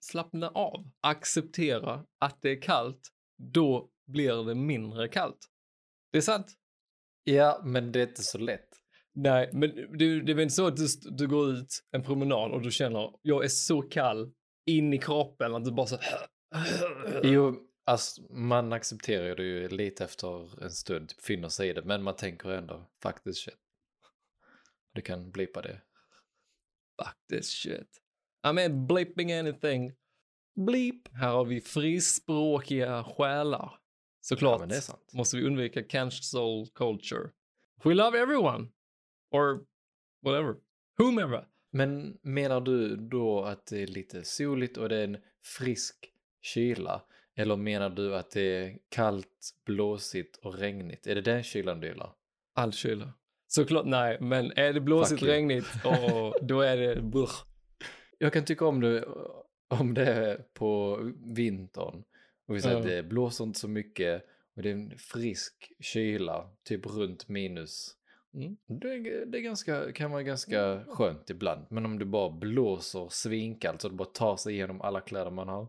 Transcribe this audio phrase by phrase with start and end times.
[0.00, 0.90] Slappna av.
[1.00, 3.00] Acceptera att det är kallt.
[3.52, 5.38] Då blir det mindre kallt.
[6.12, 6.46] Det är sant.
[7.24, 8.68] Ja, men det är inte så lätt.
[9.14, 12.50] Nej, men du, det är väl inte så att du, du går ut en promenad
[12.52, 14.32] och du känner jag är så kall
[14.66, 15.98] in i kroppen att du bara så
[17.22, 21.82] Jo, alltså, man accepterar det ju lite efter en stund, typ finner sig i det,
[21.84, 23.65] men man tänker ändå faktiskt shit.
[24.96, 25.80] Du kan blipa det.
[27.02, 28.02] Fuck this shit.
[28.48, 29.92] I mean bleeping anything.
[30.54, 31.08] Bleep.
[31.12, 33.78] Här har vi frispråkiga själar.
[34.20, 37.30] Såklart Ja, måste vi undvika cancel culture.
[37.84, 38.68] We love everyone.
[39.30, 39.66] Or
[40.22, 40.54] whatever.
[40.98, 41.48] Whomever.
[41.70, 47.02] Men menar du då att det är lite soligt och det är en frisk kyla?
[47.34, 51.06] Eller menar du att det är kallt, blåsigt och regnigt?
[51.06, 52.12] Är det den kylan du gillar?
[52.54, 53.12] All kyla.
[53.48, 55.36] Såklart, nej, men är det blåsigt, Fuck you.
[55.36, 57.30] regnigt, och då är det brr.
[58.18, 59.04] Jag kan tycka om det
[59.68, 60.98] om det är på
[61.34, 62.02] vintern
[62.48, 62.80] och vi säger Ja.
[62.80, 64.22] att det blåser inte så mycket
[64.56, 67.92] och det är en frisk kyla, typ runt minus.
[68.34, 68.56] Mm.
[68.80, 71.66] Det, är- det ganska, kan vara ganska skönt ibland.
[71.70, 75.48] Men om det bara blåser svinkallt så det bara tar sig igenom alla kläder man
[75.48, 75.68] har.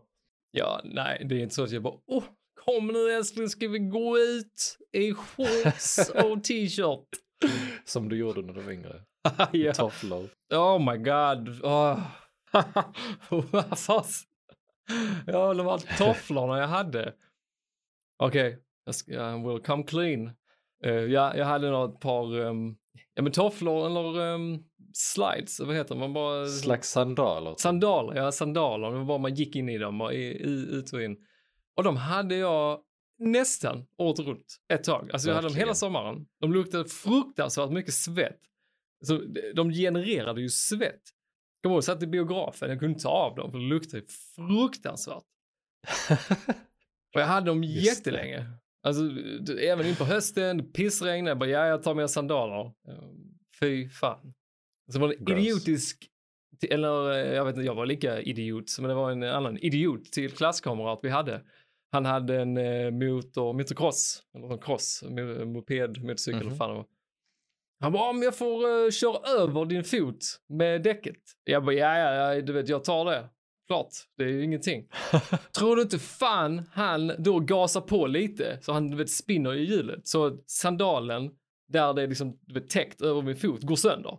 [0.50, 2.24] Ja, nej, det är inte så att jag bara, åh,
[2.64, 7.08] kom nu älskling, ska vi gå ut i shorts och t-shirt?
[7.84, 9.02] Som du gjorde när du var yngre.
[9.52, 9.72] ja.
[9.72, 10.28] Tofflor.
[10.54, 11.64] Oh my god.
[11.64, 12.00] Oh.
[15.26, 17.14] Ja, de här tofflorna jag hade.
[18.18, 20.30] Okej, jag ska, jag will come clean.
[20.84, 22.76] Eh, ja, jag hade nog ett par, um,
[23.14, 26.46] ja men tofflor eller um, slides, vad heter man bara?
[26.46, 27.50] Slags sandaler.
[27.50, 27.60] typ.
[27.60, 28.90] Sandaler, ja sandaler.
[28.90, 31.16] Det var bara man gick in i dem och i, i, ut och in.
[31.76, 32.80] Och de hade jag
[33.18, 35.10] nästan året runt ett tag.
[35.12, 36.26] Alltså jag hade dem hela sommaren.
[36.40, 38.40] De luktade fruktansvärt mycket svett.
[39.04, 40.80] Så de- de genererade ju svett.
[41.60, 43.64] Jag kommer ihåg, jag satt i biografen, jag kunde inte ta av dem för det
[43.64, 44.02] luktade
[44.36, 45.22] fruktansvärt.
[47.14, 48.46] Och jag hade dem Just jättelänge.
[48.82, 49.02] Alltså,
[49.60, 52.64] även in på hösten, det pissregnade, jag bara, ja, jag tar mina sandaler.
[52.88, 53.04] Eh,
[53.60, 54.34] Fy fan.
[54.92, 55.38] Så var det en Gross.
[55.40, 56.08] idiotisk,
[56.70, 60.04] eller eh, jag vet inte, jag var lika idiot, men det var en annan idiot
[60.12, 61.42] till klasskamrat vi hade.
[61.90, 66.48] Han hade en eh, motor, motocross, eller en cross, mo- moped, motorcykel, Mhm.
[66.48, 66.86] vad fan det var.
[67.80, 70.18] Han bara, om jag får uh, köra över din fot
[70.48, 71.16] med däcket.
[71.44, 73.28] Jag bara, ja, ja, ja, du vet, jag tar det.
[73.66, 74.88] Klart, det är ju ingenting.
[75.58, 79.64] Tror du inte fan han då gasar på lite så han du vet, spinner i
[79.64, 81.30] hjulet så sandalen
[81.68, 84.18] där det är liksom du vet, täckt över min fot går sönder.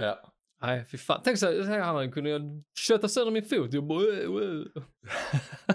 [0.00, 0.32] ja.
[0.62, 1.20] Nej, fy fan.
[1.24, 2.42] Tänk så här, han kunde jag
[2.78, 3.72] kötta sönder min fot.
[3.72, 4.82] Jag bara, äh, äh.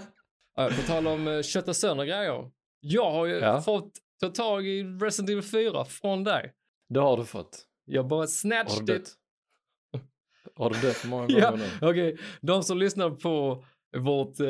[0.56, 2.50] ja, på tal om uh, kötta sönder grejer.
[2.80, 3.60] Jag har ju Ja.
[3.62, 6.52] fått ta tag i Resident Evil 4 från dig.
[6.88, 7.66] Det har du fått.
[7.84, 9.14] Jag bara Har snatched du it.
[10.56, 11.50] Har du dött många gånger Ja,
[11.80, 11.86] nu?
[11.90, 12.18] okej.
[12.40, 13.64] De som lyssnar på
[13.98, 14.40] vårt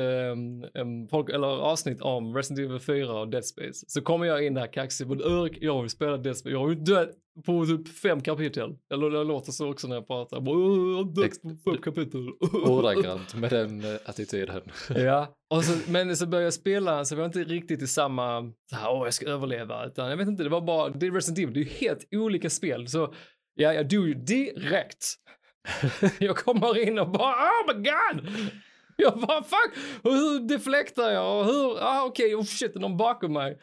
[0.75, 4.55] em, folk, eller avsnitt om Resident Evil 4 och Dead Space så kommer jag in
[4.55, 5.07] där kaxig.
[5.09, 6.53] Men Örk, jag ju spelat Dead Space.
[6.53, 7.11] Jag har ju dött
[7.47, 8.77] på typ fem kapitel.
[8.93, 10.37] Eller det låter så också när jag pratar.
[10.37, 12.29] Jag bara, "Åh, jag har dött på fem kapitel.
[12.71, 14.61] Ordagrant med den eh, attityden.
[14.89, 18.53] Ja, och så, men så började jag spela så var jag inte riktigt i samma,
[18.71, 21.11] så här, åh jag ska överleva, utan jag vet inte, det var bara, det är
[21.11, 23.15] Resident Evil, det är ju helt olika spel, så
[23.55, 25.07] ja, jag dog ju direkt.
[26.19, 28.31] jag kommer in och bara, oh my god!
[29.03, 33.59] Jag bara, fuck, hur deflektar jag hur, ah okej, oh shit, är någon bakom mig?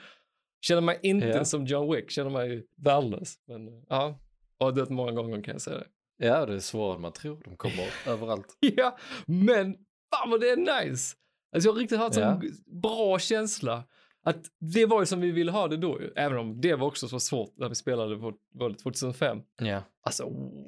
[0.61, 1.45] Känner mig inte Ja.
[1.45, 3.35] som John Wick, känner mig värdelös.
[3.47, 4.19] Men ja,
[4.57, 5.87] jag har dött många gånger kan jag säga det.
[6.17, 7.41] Ja, det är svårare än man tror.
[7.45, 8.57] De kommer överallt.
[8.59, 9.73] Ja, men
[10.15, 11.15] fan vad det är nice.
[11.55, 12.31] Alltså jag har riktigt haft Ja.
[12.31, 12.41] en
[12.81, 13.83] bra känsla.
[14.25, 15.99] Att det var ju som vi ville ha det då.
[16.15, 19.37] Även om det var också så svårt när vi spelade på var det 2005.
[19.61, 19.81] Ja.
[20.03, 20.23] Alltså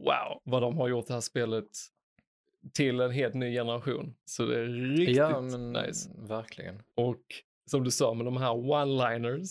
[0.05, 1.69] wow vad de har gjort det här spelet
[2.73, 4.15] till en helt ny generation.
[4.25, 4.65] Så det är
[4.97, 6.09] riktigt Ja, men nice.
[6.17, 6.81] verkligen.
[6.95, 7.21] Och
[7.71, 9.47] som du sa med de här one-liners.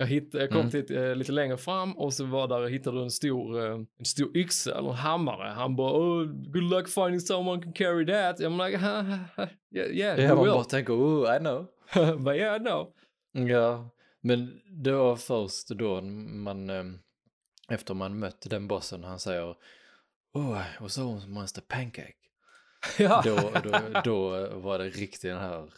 [0.00, 0.70] Jag, hittade, jag kom Mm.
[0.70, 4.04] till eh, lite längre fram och så var där, hittade du en stor, eh, en
[4.04, 5.48] stor yxa eller en hammare.
[5.48, 8.40] Han bara, oh, good luck finding someone can carry that.
[8.40, 9.48] I'm like, ha, ha, ha.
[9.74, 10.52] yeah, yeah, you man will.
[10.52, 11.66] bara tänker, oh, I know.
[12.24, 12.92] But yeah, no.
[13.48, 13.90] Ja,
[14.20, 16.84] men det var först då man, eh,
[17.68, 19.54] efter man mött den bossen, han säger,
[20.34, 22.14] oh, I was almost a pancake.
[22.98, 23.22] ja.
[23.24, 25.70] Då, då, då var det riktigt den här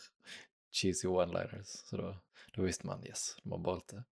[0.72, 1.64] cheesy one-liners.
[1.64, 2.16] Så då,
[2.54, 4.04] då visste man, yes, de har valt det.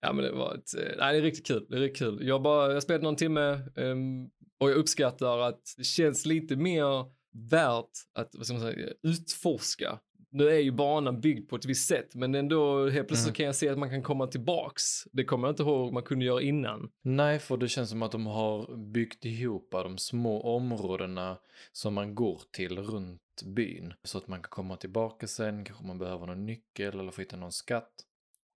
[0.00, 1.66] ja, men det var ett, eh, nej, det är riktigt kul.
[1.68, 2.26] Det är riktigt kul.
[2.26, 7.16] Jag bara, jag spelade någon timme ehm, och jag uppskattar att det känns lite mer
[7.50, 10.00] värt att, vad ska man säga, utforska
[10.36, 13.34] nu är ju banan byggd på ett visst sätt, men ändå helt plötsligt Mm.
[13.34, 14.82] kan jag se att man kan komma tillbaks.
[15.12, 16.90] Det kommer jag inte ihåg man kunde göra innan.
[17.02, 21.38] Nej, för det känns som att de har byggt ihop de små områdena
[21.72, 23.94] som man går till runt byn.
[24.04, 27.36] Så att man kan komma tillbaka sen, kanske man behöver någon nyckel eller få hitta
[27.36, 27.92] någon skatt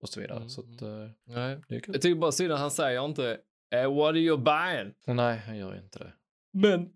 [0.01, 0.37] och så vidare.
[0.37, 0.49] Mm.
[0.49, 1.57] Så att eh, Nej.
[1.67, 1.93] det är kul.
[1.95, 3.37] Jag tycker bara synd att han säger inte
[3.75, 4.93] eh, what are you buying?
[5.17, 6.13] Nej, han gör inte det.
[6.53, 6.89] Men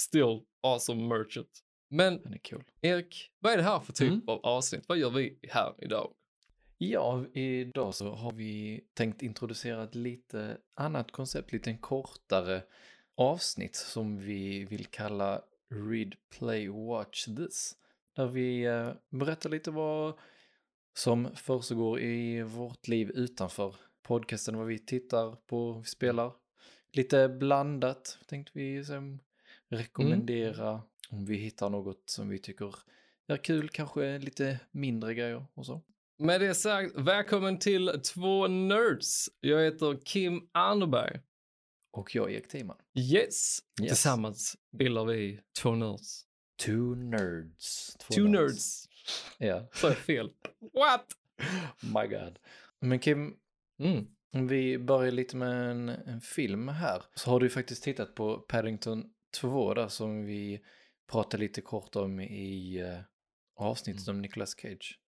[0.00, 1.48] still awesome merchant.
[1.88, 2.64] Men cool.
[2.80, 4.22] Erik, vad är det här för typ Mm.
[4.28, 4.84] av avsnitt?
[4.88, 6.12] Vad gör vi här idag?
[6.78, 12.62] Ja, idag så har vi tänkt introducera ett lite annat koncept, lite en kortare
[13.14, 17.76] avsnitt som vi vill kalla Read, Play, Watch This.
[18.16, 20.14] Där vi eh, berättar lite vad
[20.94, 26.32] som försiggår i vårt liv utanför podcasten, vad vi tittar på, vi spelar.
[26.92, 29.20] Lite blandat tänkte vi sen
[29.68, 32.74] rekommendera om vi hittar något som vi tycker
[33.28, 35.82] är kul, kanske lite mindre grejer och så.
[36.18, 39.28] Med det sagt, välkommen till två nerds.
[39.40, 41.20] Jag heter Kim Arneberg.
[41.92, 42.76] Och jag är Erik Timan.
[42.94, 43.12] Yes.
[43.20, 43.60] Yes.
[43.88, 46.22] Tillsammans bildar vi två nerds.
[46.64, 47.96] Two nerds.
[47.98, 48.88] Två Two nerds.
[49.38, 49.46] Ja.
[49.56, 50.30] Är jag fel.
[50.72, 51.06] What?
[51.94, 52.38] My god.
[52.80, 53.36] Men Kim,
[53.78, 54.46] Mm.
[54.48, 57.02] vi börjar lite med en, en film här.
[57.14, 59.04] Så har du ju faktiskt tittat på Paddington
[59.40, 60.60] 2 där som vi
[61.06, 63.00] pratade lite kort om i uh,
[63.56, 64.98] avsnittet om Nicolas Cage.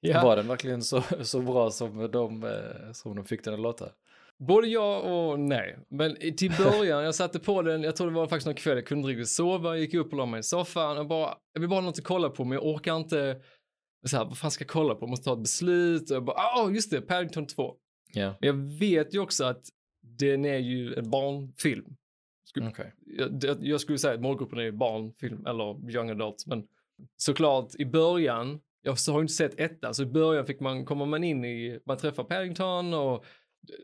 [0.00, 0.22] Ja.
[0.22, 3.88] Var den verkligen så, så bra som de, eh, som de fick den att låta?
[4.38, 5.78] Både ja och nej.
[5.88, 8.86] Men till början, jag satte på den, jag tror det var faktiskt någon kväll, jag
[8.86, 11.60] kunde inte riktigt sova, jag gick upp och la mig i soffan och bara, jag
[11.60, 13.40] vill bara ha något att kolla på men jag orkar inte,
[14.06, 16.24] så här, vad fan ska jag kolla på, jag måste ta ett beslut och jag
[16.24, 17.74] bara, ah just det, Paddington 2.
[18.12, 19.62] Ja, Men jag vet ju också att
[20.18, 21.96] den är ju en barnfilm.
[22.62, 22.92] Okej.
[23.06, 26.66] Jag, det- jag skulle säga att målgruppen är ju barnfilm eller young adult, men
[27.16, 31.24] såklart i början, jag har inte sett ettan, så i början fick man, kommer man
[31.24, 33.24] in i, man träffar Paddington och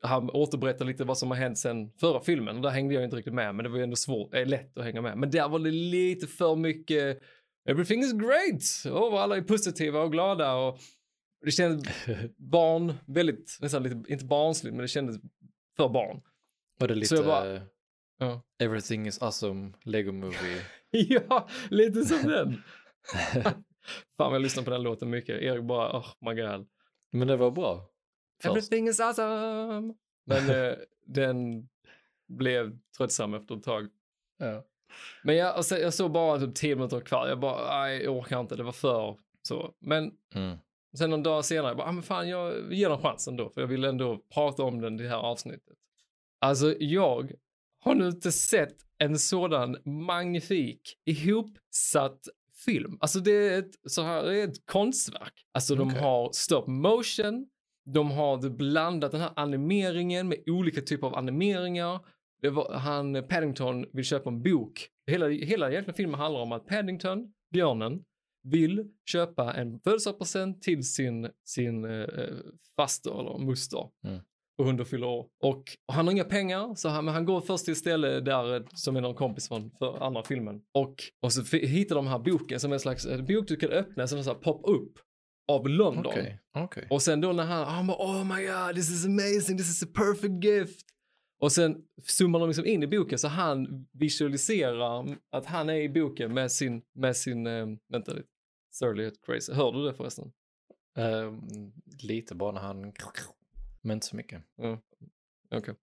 [0.02, 3.16] han återberättar lite vad som har hänt sen förra filmen och där hängde jag inte
[3.16, 5.18] riktigt med, men det var ju ändå svårt, eh, lätt att hänga med.
[5.18, 7.20] Men där var det lite för mycket,
[7.68, 10.78] everything is great, och alla är positiva och glada och
[11.44, 11.88] det kändes
[12.36, 15.16] barn, väldigt, nästan lite, inte barnsligt, men det kändes
[15.76, 16.20] för barn.
[16.78, 17.62] Var det lite Så jag bara- eh,
[18.20, 18.42] Ja.
[18.58, 20.62] Everything is awesome, Lego movie?
[20.90, 22.62] Ja, lite som den.
[24.16, 25.42] Fan, jag lyssnar på den låten mycket.
[25.42, 26.68] Erik bara, oh my god.
[27.12, 27.86] Men det var bra.
[28.42, 28.50] Först.
[28.50, 29.94] Everything is awesome.
[30.26, 30.74] Men eh,
[31.06, 31.68] den
[32.28, 33.88] blev tröttsam efter ett tag.
[34.38, 34.64] Ja.
[35.22, 37.28] Men jag, sen, jag såg bara typ 10 minuter kvar.
[37.28, 38.56] Jag bara, nej, jag orkar inte.
[38.56, 39.74] Det var för så.
[39.80, 40.58] Men Mm.
[40.98, 43.50] sen någon dag senare, jag bara, ah, men fan, jag ger den chansen då.
[43.50, 45.76] För jag vill ändå prata om den i det här avsnittet.
[46.40, 47.32] Alltså, jag
[47.80, 52.28] har nu inte sett en sådan magnifik, ihopsatt
[52.64, 52.98] film.
[53.00, 55.46] Alltså det är ett, så här, det är ett konstverk.
[55.52, 57.46] Alltså de har stop motion,
[57.84, 62.00] de har blandat den här animeringen med olika typer av animeringar.
[62.42, 64.88] Var, han, Paddington vill köpa en bok.
[65.06, 68.04] Hela, hela egentligen filmen handlar om att Paddington, björnen,
[68.42, 72.06] vill köpa en födelsedagspresent till sin, sin eh,
[72.76, 73.88] faster eller moster.
[74.04, 74.20] Mm.
[74.60, 75.26] Och hon då fyller år.
[75.42, 78.56] Och han har inga pengar, så han, men han går först till ett ställe där,
[78.56, 80.62] eh, som är någon kompis från för andra filmen.
[80.74, 84.06] Och, och så hittar de här boken som en slags en bok du kan öppna,
[84.06, 84.92] som en sån här pop-up
[85.48, 86.06] av London.
[86.06, 86.86] Okej, okej.
[86.90, 89.82] Och sen då när han, han bara oh my god, this is amazing, this is
[89.82, 90.86] a perfect gift.
[91.40, 95.88] Och sen zoomar de liksom in i boken så han visualiserar att han är i
[95.88, 98.28] boken med sin, med sin, eh, vänta lite,
[98.72, 99.52] Surly Crazy.
[99.52, 100.32] Hör du det förresten?
[100.96, 101.40] Ehm,
[102.02, 102.92] lite bara när han...
[103.82, 104.42] Men inte så mycket.
[105.50, 105.74] Okej.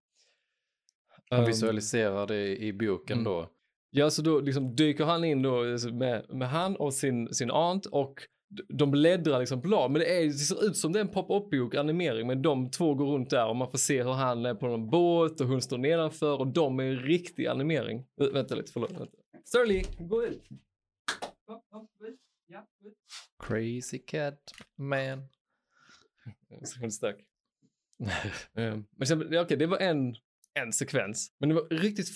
[1.29, 3.23] Han Ehm, visualiserar det i boken mm.
[3.23, 3.49] då.
[3.89, 7.51] Ja, så då liksom dyker han in då alltså med, med han och sin, sin
[7.51, 8.27] aunt och
[8.69, 11.75] de bläddrar liksom blad, men det, är, det ser ut som det är en pop-up-bok,
[11.75, 14.67] animering, men de två går runt där och man får se hur han är på
[14.67, 18.05] någon båt och hon står nedanför och de är en riktig animering.
[18.19, 18.91] Vä- vänta lite, förlåt.
[18.91, 19.17] Vänta.
[19.45, 20.43] Sterling, gå ut.
[23.39, 25.27] Crazy cat man.
[26.81, 27.15] Hon stack.
[28.55, 30.15] Ehm, Men sen, okej, det var en,
[30.59, 31.31] en sekvens.
[31.39, 32.07] Men det var riktigt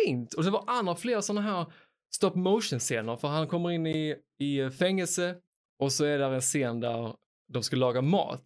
[0.00, 0.34] fint.
[0.34, 1.72] Och det var andra flera sådana här
[2.14, 3.16] stop motion scener.
[3.16, 5.36] För han kommer in i, i fängelse
[5.78, 7.16] och så är där en scen där
[7.52, 8.44] de ska laga mat.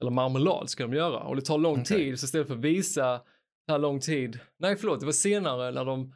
[0.00, 1.20] Eller marmelad ska de göra.
[1.20, 1.96] Och det tar lång Okej.
[1.96, 2.20] tid.
[2.20, 3.22] Så istället för att visa
[3.68, 4.38] här lång tid.
[4.58, 6.14] Nej, förlåt, det var senare när de,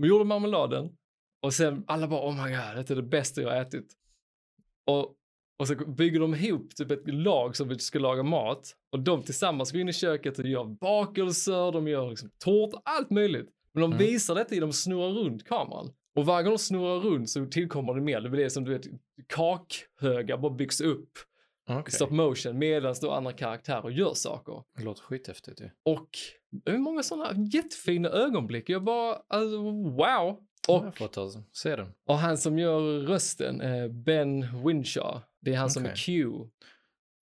[0.00, 0.96] de gjorde marmeladen.
[1.42, 3.92] Och sen alla bara, oh my god, det är det bästa jag har ätit.
[4.86, 5.14] Och,
[5.60, 8.76] och så bygger de ihop typ ett lag som ska laga mat.
[8.92, 13.10] Och de tillsammans går in i köket och gör bakelser, de gör liksom tårta, allt
[13.10, 13.48] möjligt.
[13.72, 13.98] Men de Mm.
[14.06, 15.92] visar detta i, de snurrar runt kameran.
[16.16, 18.20] Och varje gång de snurrar runt så tillkommer det mer.
[18.20, 18.86] Det blir som du vet,
[19.28, 21.10] kakhögar bara byggs upp
[21.68, 21.82] Okej.
[21.88, 24.62] i stop motion medan då andra karaktärer gör saker.
[24.76, 25.70] Det låter skithäftigt ju.
[25.84, 26.08] Och
[26.66, 28.68] hur många sådana jättefina ögonblick.
[28.68, 30.38] Jag bara, alltså, wow.
[30.68, 31.92] Och, jag får ta se den.
[32.08, 35.94] och han som gör rösten, eh, Ben Winshaw, det är han som är.
[35.96, 36.28] Q.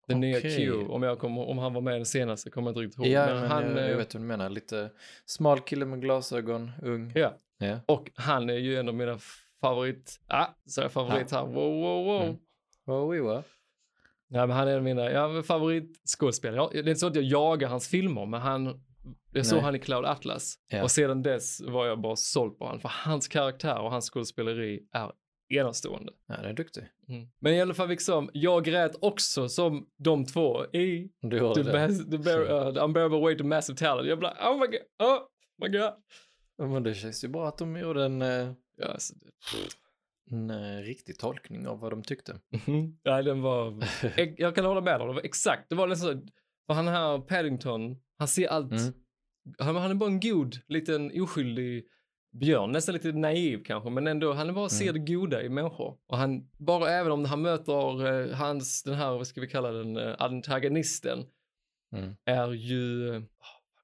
[0.06, 0.56] Den nya Okej.
[0.56, 0.72] Q.
[0.72, 3.06] Om, jag kommer, om han var med den senaste kommer jag inte riktigt ihåg.
[3.08, 4.50] Ja, men men han, jag, eh, jag vet vad du menar.
[4.50, 4.90] Lite
[5.26, 7.12] smal kille med glasögon, ung.
[7.14, 7.38] Ja.
[7.58, 7.78] Ja.
[7.86, 9.18] Och han är ju en av mina
[9.60, 12.22] favorit, ah, så är jag favorit här, wow, wow, wow.
[12.86, 13.10] Mm.
[13.10, 13.42] Vi var.
[14.28, 16.56] Ja, men han är en av mina ja, favoritskådespelare.
[16.56, 18.82] Jag- Det är inte så att jag jagar hans filmer, men han,
[19.32, 19.64] jag såg Nej.
[19.64, 20.54] han i Cloud Atlas.
[20.68, 20.82] Ja.
[20.82, 24.80] Och sedan dess var jag bara såld på honom, för hans karaktär och hans skådespeleri
[24.92, 25.12] är
[25.52, 26.12] enastående.
[26.26, 26.84] Ja, det är duktig.
[27.38, 31.62] Men i alla fall liksom, jag grät också som de två i Du har The,
[31.62, 31.72] det.
[31.72, 34.08] mass, the, bear, uh, the Unbearable Weight of Massive Talent.
[34.08, 35.18] Jag blev oh my god, oh
[35.62, 35.92] my god.
[36.56, 39.14] Ja, Men det känns ju bra att de gjorde en, eh, Ja, alltså,
[40.30, 42.40] en eh, riktig tolkning av vad de tyckte.
[43.02, 43.84] Ja, den var...
[44.40, 45.06] Jag kan hålla med dig.
[45.06, 45.68] Det var exakt.
[45.68, 46.26] Det var nästan så...
[46.66, 48.72] För han här Paddington, han ser allt...
[48.72, 48.92] Mm.
[49.58, 51.84] Han, han är bara en god, liten oskyldig
[52.32, 52.72] björn.
[52.72, 54.32] Nästan lite naiv kanske, men ändå.
[54.32, 55.04] Han bara ser Mm.
[55.04, 55.98] det goda i människor.
[56.06, 59.70] Och han, bara även om han möter eh, hans, den här, vad ska vi kalla
[59.72, 61.24] den, eh, antagonisten,
[61.92, 62.16] Mm.
[62.24, 63.10] är ju...
[63.18, 63.24] Oh,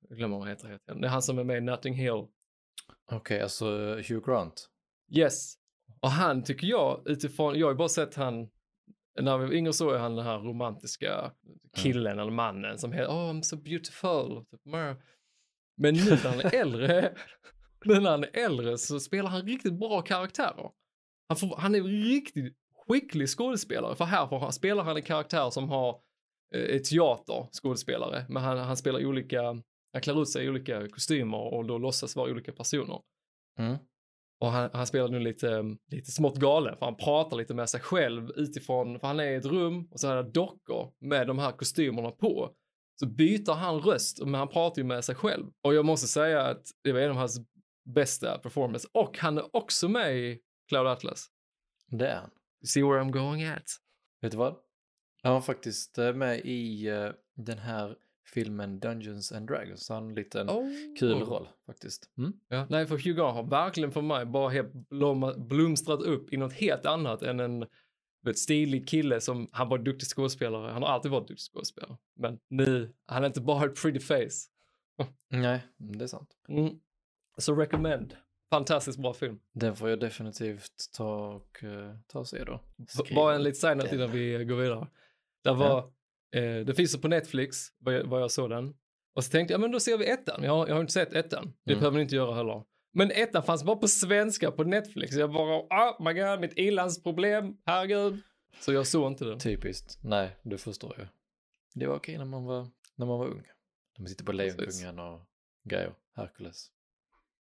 [0.09, 0.79] jag glömmer vad han heter.
[0.87, 2.27] Det är han som är med i Notting Hill.
[3.13, 4.69] Okej, alltså Hugh Grant.
[5.13, 5.55] Yes.
[6.01, 8.49] Och han tycker jag, utifrån, jag har ju bara sett han,
[9.21, 11.33] när vi var yngre så är han den här romantiska
[11.77, 14.45] killen eller mannen som heter, oh I'm so beautiful.
[14.51, 14.61] Typ.
[15.77, 17.15] Men nu när han är äldre,
[17.85, 20.71] nu när han är äldre så spelar han riktigt bra karaktärer.
[21.29, 22.55] Han, får, han är riktigt
[22.89, 26.01] skicklig skådespelare, för här får han, spelar han en karaktär som har
[26.55, 29.43] eh, teaterskådespelare, men han, han spelar olika,
[29.93, 33.01] han klär ut sig i olika kostymer och då låtsas vara olika personer.
[33.59, 33.77] Mm.
[34.41, 37.81] Och han, han spelar nu lite, lite smått galen, för han pratar lite med sig
[37.81, 41.39] själv utifrån, för han är i ett rum och så är det dockor med de
[41.39, 42.55] här kostymerna på.
[43.01, 45.47] Så byter han röst, men han pratar ju med sig själv.
[45.65, 47.41] Och jag måste säga att det var en av hans
[47.95, 48.89] bästa performance.
[48.93, 51.27] Och han är också med i Cloud Atlas.
[51.87, 52.31] Det är han.
[52.61, 53.65] You see where I'm going at?
[54.21, 54.57] Vet du vad?
[55.23, 57.97] Han var faktiskt eh, med i eh, den här
[58.35, 59.87] filmen Dungeons and Dragons.
[59.87, 60.69] Så han har en liten Oh.
[60.99, 62.11] kul roll faktiskt.
[62.19, 62.33] Mm.
[62.49, 64.73] Ja, nej, för Hugh Grant har verkligen för mig bara helt
[65.49, 67.67] blomstrat upp i något helt annat än en
[68.25, 71.97] vet, stilig kille som, han var duktig skådespelare, han har alltid varit duktig skådespelare.
[72.17, 74.49] Men nu, han är inte bara ett pretty face.
[75.31, 76.37] Nej, det är sant.
[76.49, 76.81] Mm.
[77.39, 78.17] Så recommend.
[78.51, 79.41] Fantastiskt bra film.
[79.53, 82.61] Den får jag definitivt ta och, eh, ta och se då.
[82.77, 83.95] B- Skriv bara en liten den.
[83.95, 84.87] innan vi går vidare.
[85.45, 85.79] Det var,
[86.37, 88.75] eh, det finns ju på Netflix, vad jag, vad jag såg den.
[89.15, 90.43] Och så tänkte jag, men då ser vi ettan.
[90.43, 91.53] Jag, har- jag har inte sett ettan.
[91.65, 91.81] Det Mm.
[91.81, 92.65] behöver ni inte göra heller.
[92.93, 95.13] Men ettan fanns bara på svenska på Netflix.
[95.17, 98.23] Jag bara, oh my god, mitt ilandsproblem, herregud.
[98.61, 99.39] Så jag såg inte den.
[99.39, 99.99] Typiskt.
[100.05, 101.07] Nej, det förstår jag.
[101.75, 103.43] Det var okej när man var, när man var ung.
[103.97, 104.33] De sitter på.
[104.33, 105.21] Lejonkungen och
[105.65, 105.95] grejer.
[106.17, 106.71] Hercules.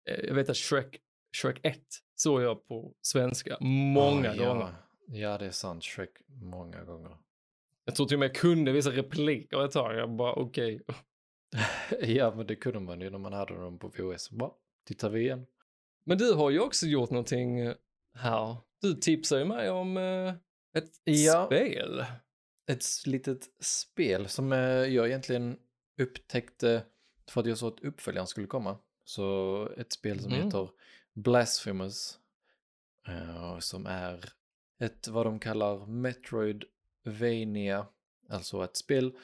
[0.05, 0.99] Eh, Jag vet att Shrek,
[1.41, 1.79] Shrek 1
[2.15, 4.47] såg jag på svenska många Ah, ja.
[4.53, 4.75] gånger.
[5.07, 5.83] Ja, det är sant.
[5.83, 7.17] Shrek många gånger.
[7.85, 9.95] Jag tror till och med jag kunde vissa repliker ett tag.
[9.95, 10.81] Jag bara, okej.
[12.01, 14.29] ja, men det kunde man ju när man hade dem på VHS.
[14.31, 14.51] Bara,
[14.87, 15.45] tittar vi igen.
[16.05, 17.75] Men du har ju också gjort någonting eh,
[18.13, 18.55] här.
[18.81, 20.33] Du tipsade ju mig om eh,
[20.77, 21.45] ett Ja.
[21.45, 22.05] spel.
[22.71, 25.57] Ett litet spel som jag egentligen
[26.01, 26.83] upptäckte
[27.29, 28.77] för att jag såg att uppföljaren skulle komma.
[29.05, 30.41] Så ett spel som Mhm.
[30.45, 30.69] heter
[31.13, 32.19] Blasphemous.
[33.07, 34.29] eh, som är
[34.79, 37.87] ett vad de kallar Metroidvania.
[38.29, 39.17] Alltså ett spel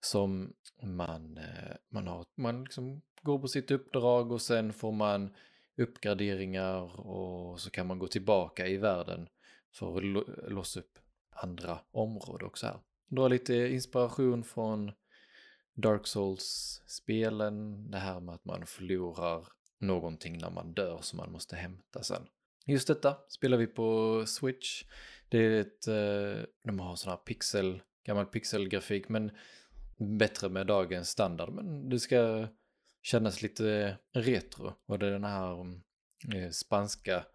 [0.00, 0.52] som
[0.82, 5.34] man, eh, man har, man liksom går på sitt uppdrag och sen får man
[5.76, 9.28] uppgraderingar och så kan man gå tillbaka i världen
[9.72, 10.04] för att
[10.52, 10.98] låsa upp
[11.30, 12.78] andra områden också här.
[13.08, 14.92] Du har lite inspiration från
[15.74, 19.48] Dark Souls-spelen, det här med att man förlorar
[19.78, 22.28] någonting när man dör som man måste hämta sen.
[22.66, 24.84] Just detta spelar vi på Switch.
[25.28, 29.30] Det är ett, eh, de har sån här pixel, gammal pixelgrafik men
[30.18, 31.52] bättre med dagens standard.
[31.52, 32.48] Men det ska
[33.02, 34.72] kännas lite retro.
[34.86, 35.80] Och det är den här
[36.34, 37.26] eh, spanska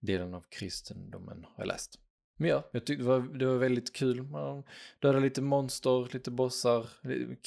[0.00, 1.98] delen av kristendomen har jag läst.
[2.40, 4.22] Men ja, jag tyckte det var, det var väldigt kul.
[4.22, 4.62] Man
[4.98, 6.86] dödade lite monster, lite bossar,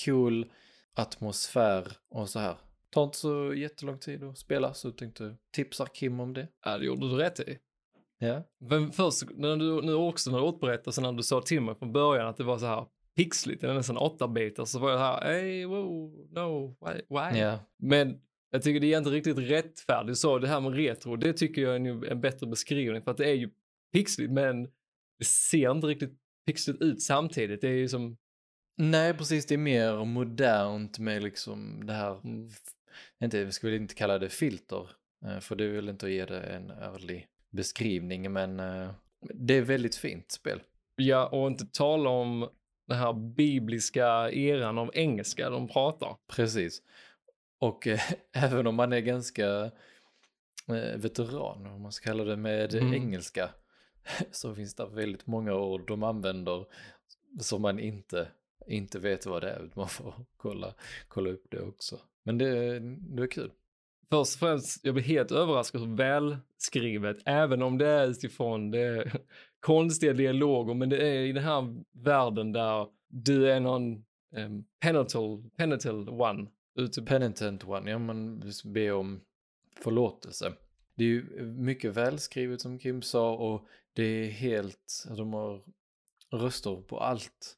[0.05, 0.45] cool
[0.93, 2.55] atmosfär och så här.
[2.89, 6.47] Tar inte så jättelång tid att spela så jag tänkte tipsa Kim om det.
[6.65, 7.57] Ja, det gjorde du rätt i.
[8.17, 8.43] Ja.
[8.59, 11.75] Men först, när du nu också när du återberättade, så när du sa till mig
[11.75, 12.85] från början att det var så här
[13.15, 17.39] pixligt, eller nästan åtta bitar så var jag här, hey, wow, no, why, why?
[17.39, 17.59] Ja.
[17.77, 18.21] Men
[18.51, 20.17] Jag tycker det är inte riktigt rättfärdigt.
[20.17, 23.17] Så det här med retro, det tycker jag är en, en bättre beskrivning för att
[23.17, 23.50] det är ju
[23.93, 24.67] pixligt men
[25.20, 26.13] det ser inte riktigt
[26.46, 27.62] pixligt ut samtidigt.
[27.62, 28.17] Det är ju som...
[28.77, 29.46] Nej, precis.
[29.46, 32.50] Det är mer modernt med liksom det här, Mm.
[33.24, 34.89] inte, jag skulle inte kalla det filter,
[35.25, 38.89] eh, för är väl inte ge det en ärlig beskrivning, men eh,
[39.34, 40.62] det är väldigt fint spel.
[40.96, 42.50] Ja, och inte tala om
[42.88, 46.15] den här bibliska eran av engelska de pratar.
[46.36, 46.82] Precis.
[47.60, 48.00] Och eh,
[48.36, 49.72] även om man är ganska
[50.67, 52.93] eh, veteran, om man ska kalla det med Mm.
[52.93, 53.50] engelska,
[54.31, 56.65] så finns det väldigt många ord de använder
[57.39, 58.27] som man inte,
[58.67, 59.69] inte vet vad det är.
[59.75, 60.74] Man får kolla,
[61.07, 62.00] kolla upp det också.
[62.24, 63.51] Men det, det är kul.
[64.10, 69.12] Först och främst, jag blir helt överraskad hur välskrivet, även om det är utifrån det
[69.60, 74.05] konstiga dialoger, men det är i den här världen där du är någon
[74.36, 76.48] ehm, um, penital, penital one.
[76.75, 79.22] Ute Penitent one, ja man ber om
[79.83, 80.53] förlåtelse.
[80.95, 85.62] Det är ju mycket välskrivet som Kim sa och det är helt, de har
[86.31, 87.57] röster på allt.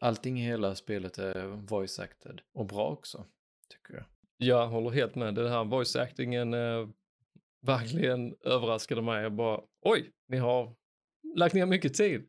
[0.00, 3.26] Allting i hela spelet är voice acted och bra också,
[3.68, 4.04] tycker jag.
[4.36, 6.88] jag håller helt med, den här voice actingen eh,
[7.62, 9.22] verkligen överraskade mig.
[9.22, 10.74] Jag bara, oj, ni har
[11.36, 12.28] lagt ner mycket tid.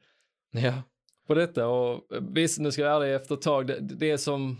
[0.51, 0.83] Ja,
[1.27, 4.11] på detta och eh, visst, nu ska jag vara ärlig efter ett tag, det, det
[4.11, 4.57] är som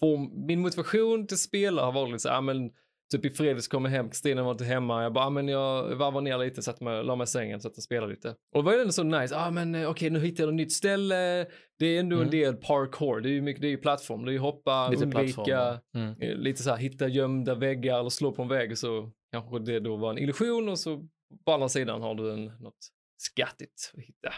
[0.00, 2.72] får, min motivation till spela har varit lite så här, men
[3.10, 5.96] typ i fredags kom jag hem, Kristina var inte hemma, jag bara, ah, men jag
[5.96, 8.28] varvade ner lite, satt mig, la mig i sängen, satt och spelade lite.
[8.28, 10.72] Och det var ändå så nice, ah men eh, okej, nu hittar jag ett nytt
[10.72, 11.46] ställe,
[11.78, 12.30] det är ändå en Mm.
[12.30, 15.04] del parkour, det är ju mycket, det är ju plattform, det är ju hoppa, lite
[15.04, 15.80] undvika.
[15.94, 16.14] Mm.
[16.20, 19.80] eh, lite så här, hitta gömda väggar eller slå på en vägg så kanske det
[19.80, 21.08] då var en illusion och så
[21.44, 22.78] på andra sidan har du en, något
[23.18, 24.32] skattigt att hitta.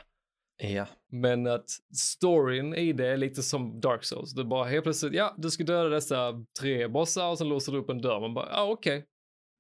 [0.64, 4.32] Ja, Men att storyn i det är lite som Dark Souls.
[4.32, 7.78] Du bara helt plötsligt, ja, du ska döda dessa tre bossar och sen låser du
[7.78, 8.20] upp en dörr.
[8.20, 9.06] Man bara, ja, okej.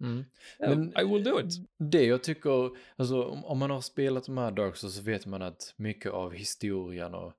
[0.00, 0.24] mm.
[0.60, 1.54] Yeah, Men- I will do it.
[1.78, 5.42] Det jag tycker, alltså om, man har spelat de här Dark Souls så vet man
[5.42, 7.32] att mycket av historien och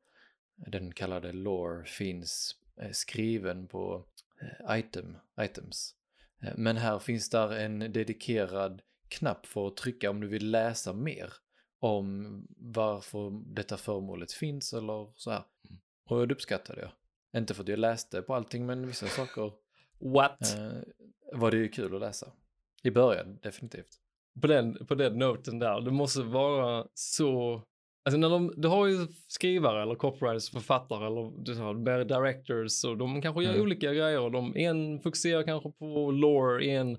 [0.56, 4.04] den kallade lore finns eh, skriven på
[4.42, 5.96] eh, item, items.
[6.42, 10.94] Eh, Men här finns där en dedikerad knapp för att trycka om du vill läsa
[10.94, 11.34] mer
[11.84, 15.44] om varför detta föremålet finns eller så här.
[16.10, 16.92] Och det uppskattade jag.
[17.42, 19.52] Inte för att jag läste på allting men vissa saker
[20.14, 20.58] What?
[20.58, 20.72] eh,
[21.40, 22.32] var det ju kul att läsa.
[22.84, 23.88] I början, definitivt.
[24.42, 27.62] På, den, på den noten där, det måste vara så...
[28.06, 32.98] Alltså när de, du har ju skrivare eller copywriters, författare eller du har directors och
[32.98, 33.62] de kanske gör Mm.
[33.62, 34.20] olika grejer.
[34.20, 36.98] och De, en fokuserar kanske på lore, en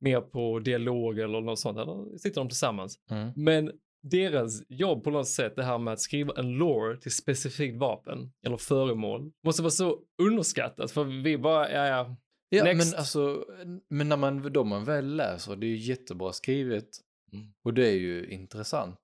[0.00, 1.78] mer på dialog eller något sånt.
[1.78, 2.98] Eller sitter de tillsammans.
[3.10, 3.32] Mm.
[3.36, 3.72] Men
[4.10, 8.32] deras jobb på något sätt, det här med att skriva en lore till specifikt vapen
[8.46, 12.16] eller föremål, måste vara så underskattat för vi bara, ja, ja,
[12.48, 12.90] Ja, Next.
[12.92, 13.44] men alltså,
[13.90, 16.88] men när man, då man väl läser, det är ju jättebra skrivet.
[17.32, 17.46] Mm.
[17.64, 18.98] Och det är ju intressant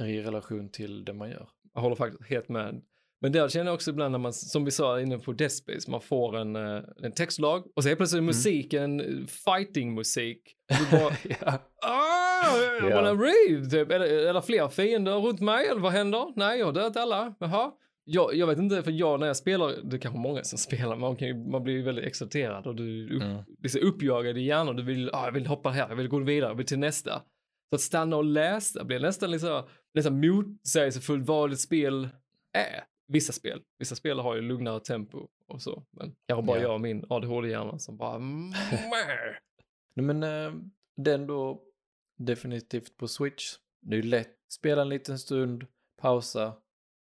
[0.00, 1.48] eh, i relation till det man gör.
[1.74, 2.82] jag håller faktiskt helt med.
[3.20, 5.90] Men där känner jag också ibland när man, som vi sa inne på Death Space,
[5.90, 10.56] man får en, eh, en textlag och så är plötsligt musiken eh, fighting-musik.
[11.40, 11.58] Ja.
[12.42, 12.94] I Ja.
[13.02, 13.90] wanna read, typ.
[13.90, 16.32] Är det, är det fler fiender runt mig eller vad händer?
[16.36, 17.34] Nej, jag har dödat alla.
[17.38, 17.72] Jaha.
[18.04, 20.96] Jag, jag vet inte, för jag när jag spelar, det är kanske många som spelar,
[20.96, 23.42] man, kan ju, man blir ju väldigt exalterad och du upp, Mm.
[23.62, 24.76] liksom uppjagad i hjärnan.
[24.76, 27.22] Du vill, ah, jag vill hoppa här, jag vill gå vidare, jag vill till nästa.
[27.70, 29.62] Så att stanna och läsa blir nästan liksom,
[29.94, 32.08] nästan motsägelsefullt vad ett spel
[32.52, 32.84] är.
[33.08, 33.60] Vissa spel.
[33.78, 35.82] Vissa spel har ju lugnare tempo och så.
[35.90, 36.62] Men kanske bara Ja.
[36.62, 38.18] jag och min ADHD-hjärna som bara...
[39.94, 40.52] Nej, men eh,
[40.96, 41.62] den då
[42.24, 43.54] definitivt på Switch.
[43.80, 44.36] Det är lätt.
[44.48, 45.66] Spela en liten stund,
[46.00, 46.54] pausa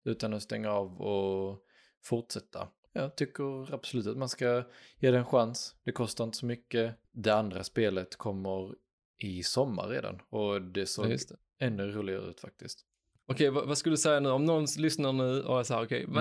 [0.05, 1.59] utan att stänga av och
[2.03, 2.67] fortsätta.
[2.93, 4.63] Jag tycker absolut att man ska
[4.99, 5.75] ge det en chans.
[5.83, 6.95] Det kostar inte så mycket.
[7.11, 8.75] Det andra spelet kommer
[9.17, 11.35] i sommar redan och det såg det.
[11.59, 12.85] ännu roligare ut faktiskt.
[13.25, 14.29] Okej, vad, vad skulle du säga nu?
[14.29, 16.13] Om någon lyssnar nu och är så här, okej, Mm.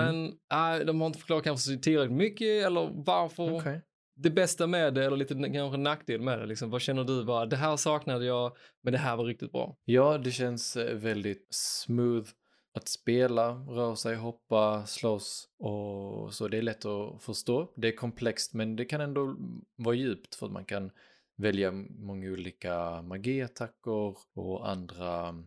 [0.49, 3.53] men äh, de har inte förklarat kanske tillräckligt mycket eller varför?
[3.57, 3.81] Okej.
[4.19, 7.25] Det bästa med det eller lite kanske nackdel med det, liksom, vad känner du?
[7.25, 9.77] Bara, det här saknade jag, men det här var riktigt bra.
[9.85, 12.29] Ja, det känns eh, väldigt smooth
[12.73, 16.47] att spela, röra sig, hoppa, slåss och så.
[16.47, 17.73] Det är lätt att förstå.
[17.75, 19.35] Det är komplext men det kan ändå
[19.75, 20.91] vara djupt för att man kan
[21.35, 25.43] välja många olika magiattacker och andra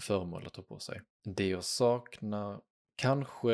[0.00, 1.00] föremål att ta på sig.
[1.24, 2.60] Det jag saknar,
[2.96, 3.52] kanske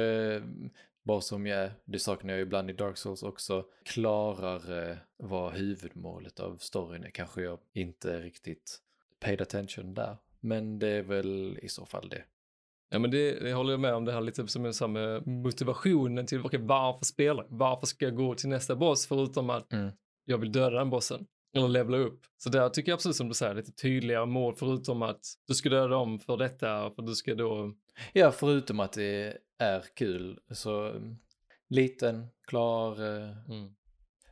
[1.05, 6.41] bara som jag är, det saknar jag ibland i Dark Souls också, klarare vad huvudmålet
[6.41, 7.11] av storyn är.
[7.11, 8.79] Kanske jag inte riktigt
[9.21, 10.17] paid attention där.
[10.41, 12.25] Men det är väl i så fall det.
[12.91, 15.27] Ja, men det, det håller jag med om, det här lite som jag sa med
[15.27, 17.47] motivationen till okej, varför spelar?
[17.49, 19.93] Varför ska jag gå till nästa boss förutom att Mm.
[20.25, 21.27] jag vill döda den bossen?
[21.55, 22.21] Eller levla upp.
[22.37, 25.69] Så där tycker jag absolut som du säger, lite tydligare mål förutom att du ska
[25.69, 27.75] döda dem för detta, för du ska då...
[28.13, 30.41] Ja, förutom att det är kul.
[30.51, 31.17] Så mm,
[31.69, 32.93] liten, klar.
[33.01, 33.75] eh, Mm.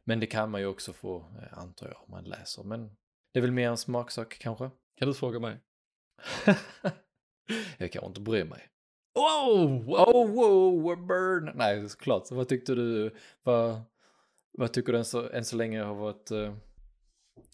[0.05, 2.63] Men det kan man ju också få, eh, antar jag, om man läser.
[2.63, 2.97] Men
[3.33, 4.71] det är väl mer en smaksak kanske.
[4.97, 5.61] Kan du fråga mig?
[7.79, 8.69] jag kan inte bry mig.
[9.15, 9.85] Wow!
[9.85, 10.29] wow.
[10.31, 11.53] Wow, burn!
[11.55, 12.27] Nej, såklart.
[12.27, 13.15] Så vad tyckte du?
[13.43, 13.81] Vad,
[14.53, 16.55] vad tycker du än så, än så länge har varit eh,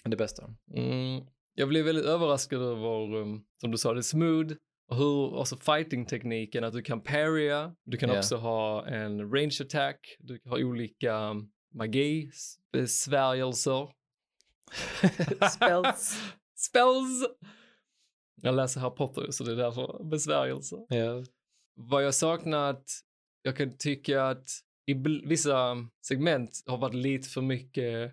[0.04, 0.54] det bästa?
[0.74, 1.26] Mm.
[1.54, 4.54] Jag blev väldigt överraskad över, um, som du sa, det är smooth.
[4.88, 8.18] Och hur, alltså fighting-tekniken, att du kan parrya, du kan Ja.
[8.18, 13.88] också ha en range attack, du kan ha olika um, magi, s- besvärjelser.
[15.50, 16.18] Spells.
[16.56, 17.26] Spells!
[18.42, 20.78] Jag läser Harry Potter så det är därför besvärjelser.
[20.88, 21.24] Ja.
[21.74, 22.84] Vad jag saknat,
[23.42, 24.48] jag kan tycka att
[24.86, 24.94] i
[25.26, 28.12] vissa segment har varit lite för mycket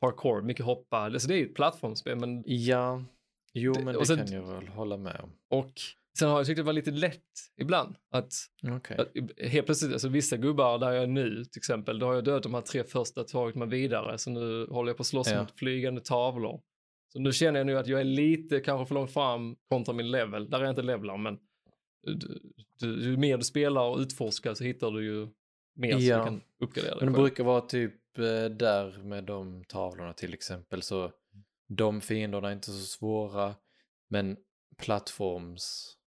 [0.00, 0.96] parkour, mycket hoppa.
[0.98, 3.04] Alltså det är ju ett plattformsspel men ja,
[3.54, 5.30] jo Det- men det sen- kan jag väl hålla med om.
[5.50, 5.72] och
[6.18, 7.22] sen har jag tyckt det var lite lätt
[7.60, 8.32] ibland att
[8.76, 8.96] Okej.
[8.98, 9.08] att
[9.50, 12.42] helt plötsligt, alltså vissa gubbar där jag är nu till exempel, då har jag dödat
[12.42, 15.40] de här tre första, tagit mig vidare, så nu håller jag på att slåss Ja.
[15.40, 16.60] mot flygande tavlor.
[17.12, 20.10] Så nu känner jag nu att jag är lite kanske för långt fram kontra min
[20.10, 21.38] level, där är jag inte levlar, men
[22.02, 22.40] du,
[22.78, 25.28] du, ju mer du spelar och utforskar så hittar du ju
[25.76, 26.18] mer så Ja.
[26.18, 27.22] du kan uppgradera dig Men det själv.
[27.28, 28.24] brukar vara typ eh,
[28.56, 31.12] där med de tavlorna till exempel så
[31.68, 33.54] de fienderna är inte så svåra
[34.10, 34.36] men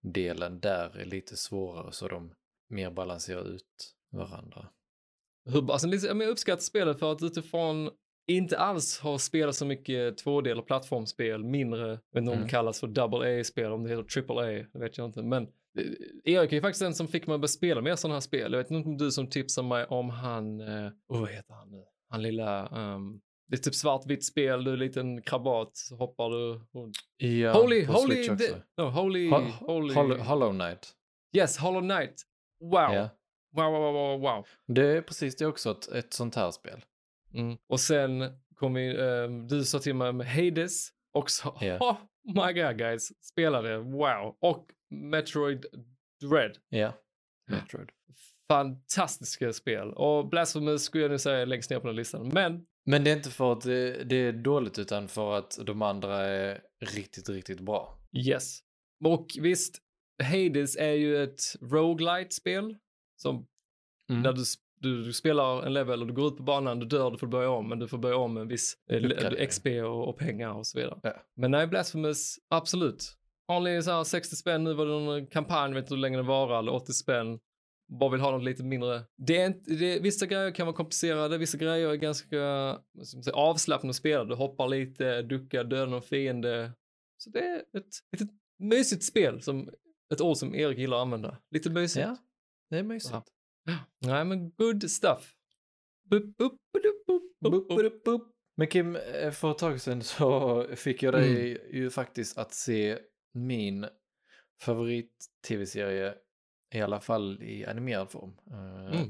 [0.06, 2.34] plattformsdelen där är lite svårare så de
[2.70, 4.68] mer balanserar ut varandra.
[5.50, 7.90] Hur, alltså, men jag uppskattar spelet för att utifrån
[8.28, 12.44] inte alls har spelat så mycket tvådel och plattformsspel, mindre, vet inte om Mm.
[12.44, 15.24] det kallas för double A-spel, om det heter triple A, det vet jag inte.
[15.24, 18.16] Men eh, Erik är ju faktiskt den som fick mig att börja spela mer sådana
[18.16, 18.52] här spel.
[18.52, 21.72] Jag vet inte om du som tipsade mig om han, eh, oh, vad heter han
[21.72, 21.84] nu?
[22.10, 26.30] Han lilla, um, det är typ svartvitt spel, du är en liten krabat, så hoppar
[26.30, 26.98] du runt.
[27.18, 28.28] Ja, holy, holy,
[28.78, 30.94] no, holy, Ho- holy, Hollow, Hollow Knight.
[31.38, 32.22] yes, Hollow Knight.
[32.60, 32.94] Wow.
[32.94, 33.10] Ja.
[33.56, 34.46] wow, wow, wow, wow.
[34.68, 36.86] Det är precis, det är också ett, ett sånt här spel.
[37.34, 37.58] Mm.
[37.70, 41.58] Och sen kom vi, ehm, du sa till mig med Hades också.
[41.62, 42.00] Ja.
[42.28, 44.38] Oh my god guys, spelade, wow.
[44.42, 45.66] Och Metroid
[46.22, 46.58] Dread.
[46.70, 46.94] Ja.
[47.52, 47.90] Metroid.
[48.48, 49.94] Fantastiska spel.
[49.94, 52.28] Och Blasphemous skulle jag nu säga längst ner på den listan.
[52.34, 55.82] Men, Men det är inte för att det, det är dåligt utan för att de
[55.82, 56.62] andra är
[56.96, 57.98] riktigt, riktigt bra.
[58.28, 58.60] yes.
[59.06, 59.78] Och visst,
[60.24, 62.76] Hades är ju ett roguelite-spel.
[63.22, 63.48] Som
[64.10, 64.22] Mm.
[64.22, 64.44] när du,
[64.80, 67.28] du, du spelar en level och du går ut på banan, du dör, du får
[67.28, 68.78] börja om, men du får börja om med en viss.
[69.48, 71.00] XP och, och pengar och så vidare.
[71.04, 71.14] Ja.
[71.36, 73.18] Men nej, Blasphemous, absolut.
[73.48, 76.26] Vanlig så här 60 spänn, nu var det någon kampanj, vet inte hur länge den
[76.26, 77.40] varar, eller 80 spänn.
[77.88, 79.02] Bara vill ha något lite mindre.
[79.18, 82.38] Det är inte, det, vissa grejer kan vara komplicerade, vissa grejer är ganska
[83.24, 84.24] säga, avslappnade att spela.
[84.26, 86.72] Du hoppar lite, duckar, dödar någon fiende.
[87.18, 87.88] Så det är ett,
[88.22, 89.70] ett, mysigt spel, som
[90.14, 91.38] ett ord som Erik gillar att använda.
[91.52, 92.06] Lite mysigt.
[92.06, 92.18] Ja,
[92.70, 93.14] det är mysigt.
[93.14, 93.24] Ja.
[94.06, 95.36] Nej, men good stuff.
[96.10, 98.22] Bup, bup, bup.
[98.58, 101.76] Men Kim, eh, för ett tag sedan så fick jag dig Mm.
[101.76, 103.00] ju faktiskt att se
[103.34, 103.86] min
[104.62, 106.16] favorit-tv-serie,
[106.74, 108.34] i alla fall i animerad form.
[108.52, 109.10] Eh, Mm.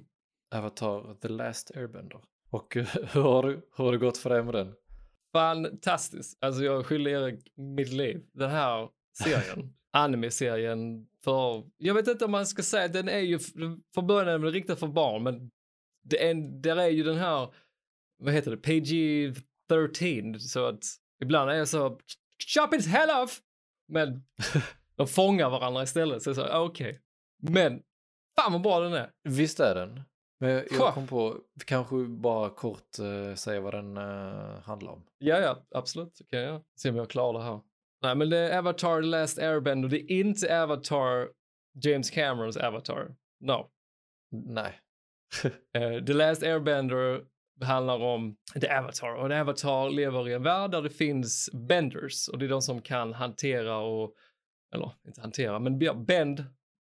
[0.56, 2.22] Avatar The Last Airbender.
[2.50, 2.76] Och
[3.14, 4.74] hur har, du, hur har det gått för dig med den?
[5.34, 6.38] Fantastiskt.
[6.42, 8.26] Alltså jag skyller Erik mitt liv.
[8.34, 13.40] Den här serien, anime-serien för, jag vet inte om man ska säga den är ju,
[13.96, 15.52] för början är den riktad för barn, men
[16.04, 17.54] det är, där är ju den här,
[18.18, 20.84] vad heter det, PG-13, så att
[21.22, 22.00] ibland är jag så,
[22.54, 23.42] chop its head off!
[23.88, 24.24] Men
[24.96, 27.02] de fångar varandra istället, så jag sa, okej.
[27.52, 27.82] Men,
[28.40, 29.12] fan vad bra den är.
[29.24, 30.02] Visst är den?
[30.40, 35.04] Men jag, jag kom på, kanske bara kort eh, säga vad den eh, handlar om.
[35.18, 36.22] Ja, ja, absolut.
[36.30, 36.62] Kan jag.
[36.80, 37.60] Se om jag klarar det här.
[38.02, 39.90] Nej, men det är Avatar The Last Airbender.
[39.90, 41.30] Det är inte Avatar
[41.84, 43.16] James Camerons Avatar.
[43.40, 43.70] No.
[44.32, 44.80] Nej.
[45.74, 47.24] Eh, The Last Airbender
[47.62, 49.16] handlar om The Avatar.
[49.16, 52.28] Och The Avatar lever i en värld där det finns benders.
[52.28, 54.14] Och det är de som kan hantera och,
[54.76, 56.44] eller inte hantera, men bend,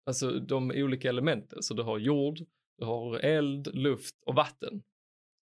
[0.06, 1.62] alltså de olika elementen.
[1.62, 2.38] Så du har jord,
[2.78, 4.82] du har eld, luft och vatten.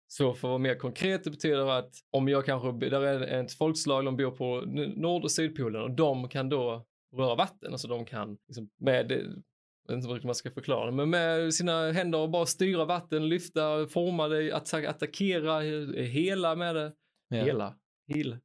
[0.07, 3.53] Så för att vara mer konkret, det betyder att om jag kanske, där är ett
[3.53, 4.61] folkslag, de bor på
[4.96, 9.94] nord och sydpolen och de kan då röra vatten, alltså de kan liksom med, jag
[9.94, 13.29] vet inte hur man ska förklara det, men med sina händer och bara styra vatten,
[13.29, 16.92] lyfta, forma det, attack, attackera, eh, hela med det.
[17.29, 17.44] Ja.
[17.44, 17.74] Hela.
[18.14, 18.38] Heal.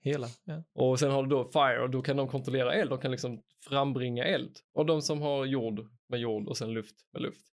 [0.00, 0.26] Hela.
[0.44, 0.62] Ja.
[0.74, 3.42] Och sen har du då fire och då kan de kontrollera eld, de kan liksom
[3.68, 4.58] frambringa eld.
[4.74, 7.46] Och de som har jord med jord och sen luft med luft.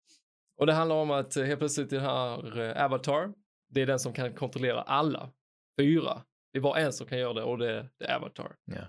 [0.57, 3.33] Och det handlar om att eh, helt plötsligt den här eh, Avatar,
[3.69, 5.31] det är den som kan kontrollera alla
[5.79, 8.55] fyra Det är bara en som kan göra det och det, det är Avatar.
[8.65, 8.81] Ja.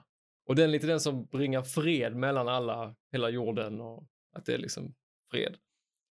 [0.49, 4.05] Och den är lite den som bringar fred mellan alla, hela jorden och
[4.37, 4.95] att det är liksom
[5.31, 5.57] fred.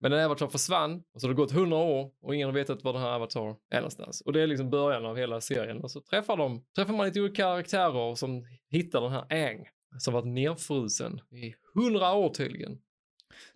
[0.01, 2.85] Men när Avatar försvann och så har det gått hundra år och ingen har vetat
[2.85, 4.21] var den här Avatar är någonstans.
[4.21, 5.81] Och det är liksom början av hela serien.
[5.81, 10.15] Och så träffar de, träffar man lite olika karaktärer som hittar den här Aang som
[10.15, 12.79] varit nerfrusen i hundra år tydligen.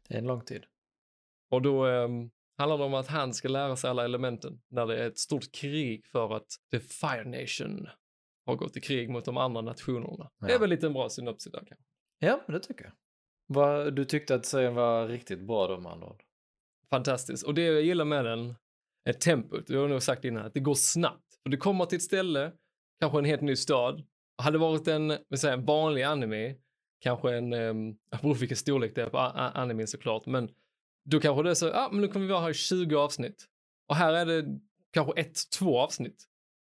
[0.08, 0.64] Det är en lång tid.
[1.50, 4.96] Och då um, handlar det om att han ska lära sig alla elementen när det
[5.02, 7.88] är ett stort krig för att The Fire Nation
[8.46, 10.30] har gått i krig mot de andra nationerna.
[10.40, 10.58] Det är Ja.
[10.58, 11.84] väl lite en bra synopsis där kanske.
[12.18, 12.92] Ja, det tycker jag.
[13.46, 16.22] Vad, du tyckte att serien var riktigt bra då med andra ord?
[16.90, 17.46] Fantastiskt.
[17.46, 18.54] Och det jag gillar med den
[19.04, 19.70] är tempot.
[19.70, 21.40] Jag har nog sagt innan att det går snabbt.
[21.42, 22.52] För du kommer till ett ställe,
[23.00, 24.06] kanske en helt ny stad.
[24.38, 26.54] Hade det varit en, säga, en vanlig anime,
[27.00, 30.50] kanske en, um, jag beror på vilken storlek det är på animen såklart, men
[31.04, 32.96] då kanske det är så, ja ah, men nu kommer vi vara här i 20
[32.96, 33.44] avsnitt.
[33.88, 34.58] Och här är det
[34.92, 36.24] kanske ett, två avsnitt.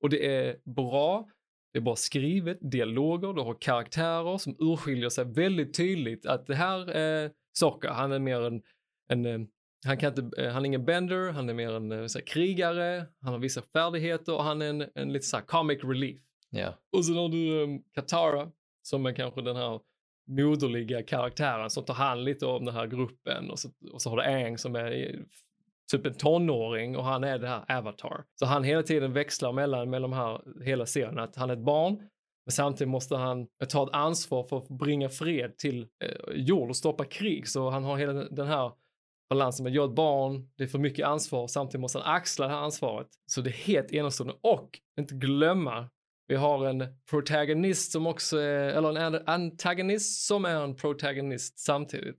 [0.02, 1.28] Och det är bra,
[1.72, 6.54] det är bra skrivet, dialoger, du har karaktärer som urskiljer sig väldigt tydligt att det
[6.54, 8.62] här är Sokka, han är mer en,
[9.08, 9.40] en eh,
[9.86, 12.26] han, kan inte, eh, han är ingen bender, han är mer en eh, så här,
[12.26, 16.20] krigare, han har vissa färdigheter och han är en, en lite så här comic relief.
[16.56, 16.74] Yeah.
[16.92, 18.50] Och sen har du um, Katara
[18.82, 19.80] som är kanske den här
[20.28, 24.16] moderliga karaktären som tar hand lite om den här gruppen och så, och så har
[24.16, 25.24] du Aang som är
[25.92, 28.24] typ en tonåring och han är det här Avatar.
[28.34, 31.64] Så han hela tiden växlar mellan, mellan de här hela serien att han är ett
[31.64, 32.08] barn
[32.46, 36.76] men samtidigt måste han ta ett ansvar för att bringa fred till eh, jord och
[36.76, 37.48] stoppa krig.
[37.48, 38.72] Så han har hela den här
[39.30, 42.46] balansen med jag är ett barn, det är för mycket ansvar, samtidigt måste han axla
[42.46, 43.08] det här ansvaret.
[43.26, 44.34] Så det är helt enastående.
[44.40, 45.88] Och inte glömma,
[46.26, 52.16] vi har en protagonist som också är, eller en antagonist som är en protagonist samtidigt.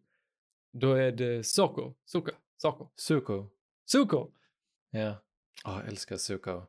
[0.73, 3.49] Då är det Soko, Suka, Soko, Suko.
[3.91, 4.31] Suko.
[4.91, 5.15] Ja.
[5.65, 6.61] Åh, jag älskar Suko.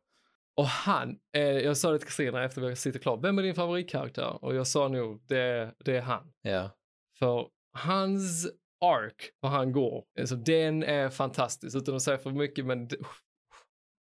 [0.57, 3.55] Och han, eh, jag sa det till Kristina efter vi sitter klart, vem är din
[3.55, 4.45] favoritkaraktär?
[4.45, 6.33] Och jag sa nog, det, det är han.
[6.43, 6.71] Ja.
[7.19, 8.49] För hans
[8.81, 11.77] ark, var han går, alltså den är fantastisk.
[11.77, 12.97] Utan att säga för mycket, men det,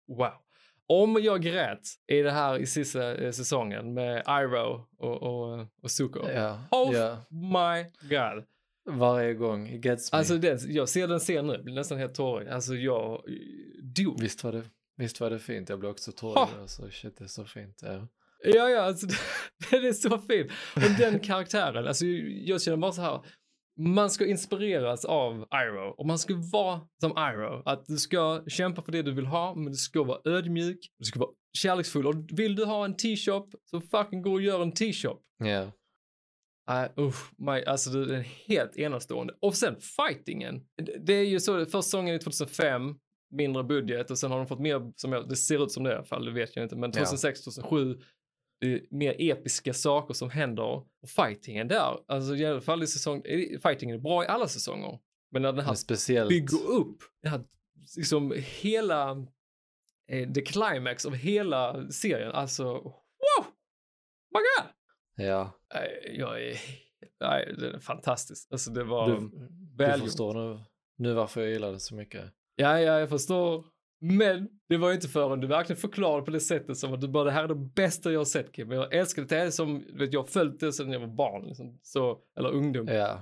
[0.07, 0.46] wow.
[0.89, 5.91] Om jag grät i det här i sista eh, säsongen med Iroh och, och, och
[5.91, 6.29] Zuko.
[6.29, 6.59] Ja.
[6.71, 7.25] Oh ja.
[7.29, 8.43] my god.
[8.89, 9.67] Varje gång.
[9.69, 10.17] It gets me.
[10.17, 12.47] Alltså den, jag ser den scenen nu, blir nästan helt tårig.
[12.47, 13.33] Alltså jag eh,
[13.83, 14.21] dog.
[14.21, 14.63] Visst var det,
[14.97, 15.69] visst var det fint?
[15.69, 16.47] Jag blev också tårig.
[16.61, 17.79] Alltså, shit, det är så fint.
[17.83, 18.07] Ja.
[18.43, 19.07] Ja, ja, alltså
[19.71, 20.49] den är så fin.
[20.75, 23.21] Och den karaktären, alltså jag känner bara så här,
[23.77, 27.61] man ska inspireras av Iroh och man ska vara som Iroh.
[27.65, 31.05] Att du ska kämpa för det du vill ha, men du ska vara ödmjuk, du
[31.05, 34.71] ska vara kärleksfull och vill du ha en t-shop så fucking gå och gör en
[34.71, 35.19] t-shop.
[36.99, 39.33] Usch, my, alltså det är helt enastående.
[39.41, 40.61] Och sen fightingen.
[40.99, 42.95] Det- är ju så, första säsongen är 2005,
[43.35, 45.91] mindre budget och sen har de fått mer, som jag, det ser ut som det
[45.91, 46.99] i alla fall, det vet jag inte, men Ja.
[46.99, 48.03] 2006, 2007, det är
[48.89, 50.63] mer episka saker som händer.
[50.63, 54.47] Och fightingen där, alltså i alla fall i säsong, eh, fightingen är bra i alla
[54.47, 54.99] säsonger.
[55.31, 56.29] Men när den här speciellt.
[56.29, 57.43] bygger upp, det här,
[57.97, 59.11] liksom hela,
[60.07, 63.45] eh, the climax av hela serien, alltså, wow!
[64.33, 64.71] My God!
[65.25, 65.51] Ja.
[66.11, 66.57] Jag är...
[67.19, 68.51] Nej, det är fantastiskt.
[68.51, 69.29] Alltså det var Du,
[69.77, 70.63] du förstår nu,
[70.97, 72.33] nu varför jag gillar det så mycket.
[72.55, 73.65] Ja, ja, jag förstår.
[73.99, 77.07] Men det var ju inte förrän du verkligen förklarade på det sättet som att du
[77.07, 78.71] bara, det här är det bästa jag har sett Kim.
[78.71, 79.27] Jag älskar det.
[79.27, 81.79] Det är som, vet, jag har följt det sedan jag var barn, liksom.
[81.81, 82.87] så, eller ungdom.
[82.87, 83.19] Ja.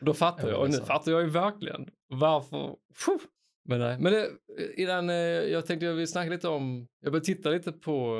[0.00, 0.86] Då fattar Ja, jag, det och nu sant.
[0.86, 2.76] fattar jag ju verkligen varför.
[3.06, 3.18] Puh.
[3.64, 4.28] Men nej, men det,
[4.76, 8.16] innan, eh, jag tänkte jag vill snacka lite om, jag började titta lite på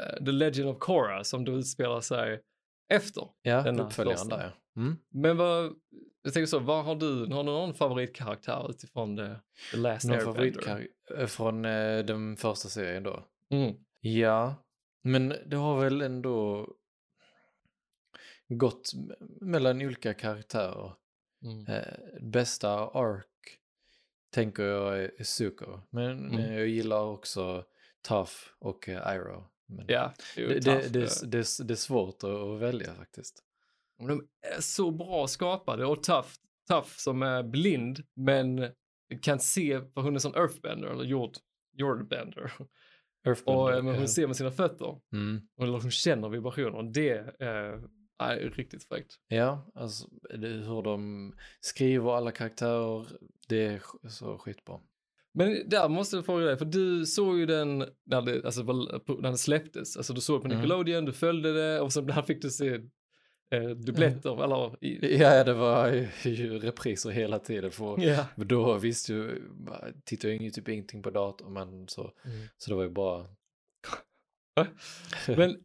[0.00, 2.40] eh, The Legend of Korra som då utspelar sig
[2.88, 3.28] efter.
[3.42, 4.80] Ja, Denna uppföljaren där ja.
[4.82, 4.96] Mm.
[5.14, 5.72] Men vad,
[6.22, 9.34] jag tänker så, vad har du, har du någon favoritkaraktär utifrån The,
[9.70, 13.26] the Last Någon favoritkaraktär från eh, den första serien då?
[13.50, 13.74] Mm.
[14.00, 14.54] Ja,
[15.02, 16.68] men det har väl ändå
[18.48, 18.92] gått
[19.40, 20.92] mellan olika karaktärer.
[21.44, 21.66] Mm.
[21.66, 23.58] Eh, bästa ark
[24.30, 25.80] tänker jag är Zuko.
[25.90, 26.38] Men Mm.
[26.38, 27.64] eh, jag gillar också
[28.08, 29.44] Tough och eh, Iroh.
[29.66, 30.60] Men Ja, det, det,
[30.92, 33.44] det, det, är- svårt att välja faktiskt.
[34.08, 36.28] De är så bra skapade och Tough,
[36.68, 38.70] tough som är blind men
[39.22, 41.32] kan se för hon är sån earthbender eller jord,
[41.76, 42.52] jordbender.
[43.26, 45.00] Earthbender, Och eh, men hon ser med sina fötter.
[45.12, 45.40] Mm.
[45.60, 46.82] Eller hon känner vibrationer.
[46.92, 47.80] Det eh,
[48.18, 49.14] är riktigt fräckt.
[49.28, 53.06] Ja, alltså det, hur de skriver alla karaktärer,
[53.48, 54.80] det är så skitbra.
[55.34, 59.22] Men där måste jag fråga dig, för du såg ju den när det, alltså, när
[59.22, 59.96] den släpptes.
[59.96, 60.58] Alltså du såg på Mm.
[60.58, 62.80] Nickelodeon, du följde det och sen där fick du se
[63.52, 64.44] eh, dubbletter.
[64.44, 65.88] Eller, i, Ja, det var
[66.24, 67.70] ju repriser hela tiden.
[67.70, 67.96] För,
[68.36, 69.42] men då visste ju,
[70.04, 72.48] tittade jag ju typ ingenting på datorn, men så, Mm.
[72.56, 73.26] så det var ju bara
[75.36, 75.56] Men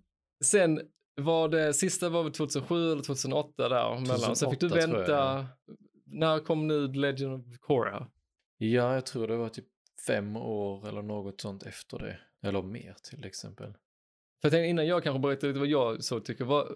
[0.46, 0.82] sen
[1.22, 4.36] var det, sista var väl 2007 eller 2008 där mellan.
[4.36, 5.48] Sen fick du 2008 vänta.
[6.06, 8.08] När kom nu Legend of Korra?
[8.58, 9.66] Ja, jag tror det var typ
[10.08, 12.20] fem år eller något sånt efter det.
[12.48, 13.72] Eller mer till exempel.
[13.72, 13.78] För
[14.42, 16.46] jag tänkte innan jag kanske berättar lite vad jag så tycker.
[16.46, 16.68] Vad,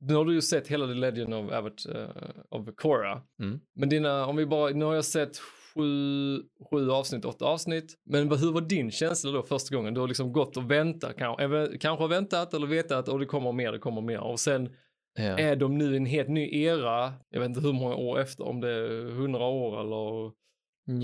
[0.00, 2.04] nu har du ju sett hela The Legend of, Avert, uh,
[2.50, 3.22] of Korra.
[3.42, 3.60] Mm.
[3.74, 5.38] Men dina, om vi bara, nu har jag sett
[5.74, 6.36] sju,
[6.70, 7.94] sju avsnitt, åtta avsnitt.
[8.04, 9.94] Men hur var din känsla då första gången?
[9.94, 13.18] Du har liksom gått och väntat, kanske, även- kanske har väntat eller vetat att oh,
[13.20, 14.20] det kommer mer, det kommer mer.
[14.20, 14.70] Och sen
[15.14, 15.38] Ja.
[15.38, 17.12] är de nu i en helt ny era.
[17.30, 20.32] Jag vet inte hur många år efter, om det är hundra år eller...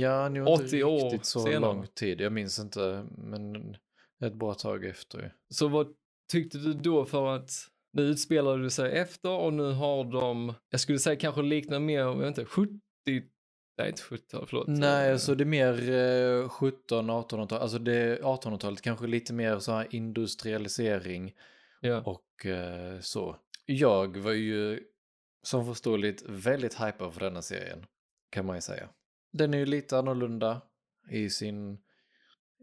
[0.00, 1.60] Ja, nu 80 inte år riktigt så senare.
[1.60, 2.20] lång tid.
[2.20, 3.56] Jag minns inte, men
[4.24, 5.32] ett bra tag efter.
[5.54, 5.86] Så vad
[6.32, 7.50] tyckte du då för att
[7.96, 11.98] nu utspelar det sig efter och nu har de, jag skulle säga kanske liknar mer,
[11.98, 12.78] jag vet inte, 70,
[13.78, 14.66] nej inte 70 förlåt.
[14.68, 19.58] Nej, Eh, alltså det är mer eh, 17, 1800-tal, alltså det 1800-talet kanske lite mer
[19.58, 21.34] så här industrialisering
[21.80, 22.00] Ja.
[22.00, 23.36] och eh, så.
[23.66, 24.80] Jag var ju
[25.42, 27.86] som förståeligt väldigt hypad för denna serien,
[28.30, 28.88] kan man ju säga.
[29.32, 30.62] Den är ju lite annorlunda
[31.10, 31.78] i sin,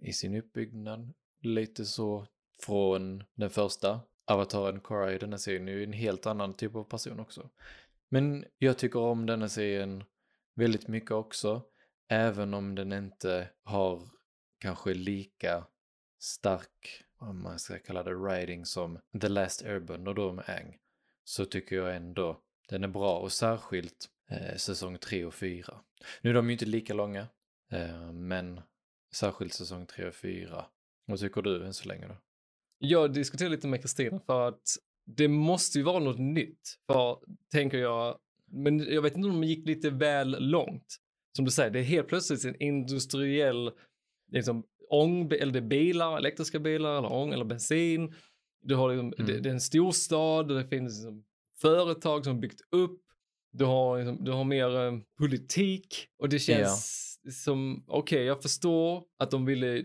[0.02, 2.28] i sin uppbyggnad, lite så
[2.66, 4.00] från den första.
[4.26, 7.50] Avataren Korra i denna serien är ju en helt annan typ av person också.
[8.10, 10.04] Men jag tycker om denna serien
[10.56, 11.62] väldigt mycket också,
[12.10, 14.02] även om den inte har
[14.60, 15.66] kanske lika
[16.20, 20.78] stark, om man ska kalla det writing som The Last Airbender då med Ang.
[21.24, 25.80] så tycker jag ändå den är bra och särskilt eh, säsong 3 och 4.
[26.22, 27.28] Nu är de ju inte lika långa,
[27.72, 28.62] eh, men
[29.14, 30.66] särskilt säsong 3 och 4.
[31.06, 32.16] Vad tycker du än så länge då?
[32.86, 34.62] Jag diskuterar lite med Kristina för att
[35.06, 36.78] det måste ju vara något nytt.
[36.88, 37.18] För,
[37.52, 38.18] tänker jag,
[38.52, 40.98] men jag vet inte om de gick lite väl långt.
[41.36, 43.72] Som du säger, det är helt plötsligt en industriell,
[44.32, 48.14] liksom, ång, eller det är bilar, elektriska bilar, eller ång, eller bensin.
[48.62, 49.26] Du har liksom, Mm.
[49.28, 51.24] det, det är en storstad, och det finns liksom,
[51.62, 53.00] företag som byggt upp.
[53.52, 59.04] Du har, liksom, du har mer eh, politik och det känns som, okej, jag förstår
[59.20, 59.84] att de ville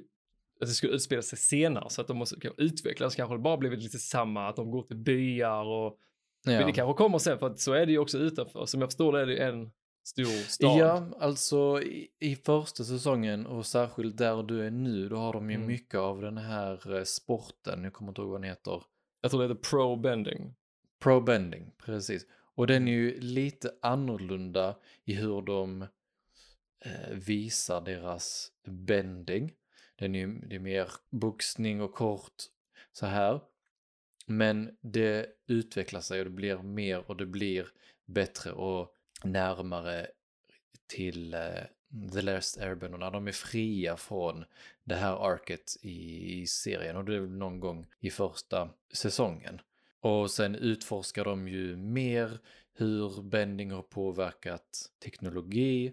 [0.60, 3.14] att det skulle utspela sig senare så att de måste utvecklas.
[3.14, 5.98] Kanske det bara blivit lite samma, att de går till byar och
[6.44, 8.66] men det kanske kommer sen för att så är det ju också utanför.
[8.66, 9.70] Som jag förstår det är det en
[10.04, 10.78] stor stad.
[10.78, 15.50] Ja, alltså i, i första säsongen och särskilt där du är nu, då har de
[15.50, 15.66] ju Mm.
[15.66, 18.82] mycket av den här eh, sporten, jag kommer inte ihåg vad den heter.
[19.20, 20.54] Jag tror det heter pro bending.
[20.98, 22.26] Pro bending, precis.
[22.54, 25.82] Och den är ju lite annorlunda i hur de
[26.84, 29.52] eh, visar deras bending.
[29.98, 32.42] Den är det är mer boxning och kort
[32.92, 33.40] så här.
[34.26, 37.68] Men det utvecklar sig och det blir mer och det blir
[38.06, 40.06] bättre och närmare
[40.86, 41.64] till eh,
[42.12, 44.44] The Last Airbender när de är fria från
[44.84, 49.60] det här arket i, i serien och det är väl någon gång i första säsongen.
[50.00, 52.38] Och sen utforskar de ju mer
[52.74, 55.92] hur bending har påverkat teknologi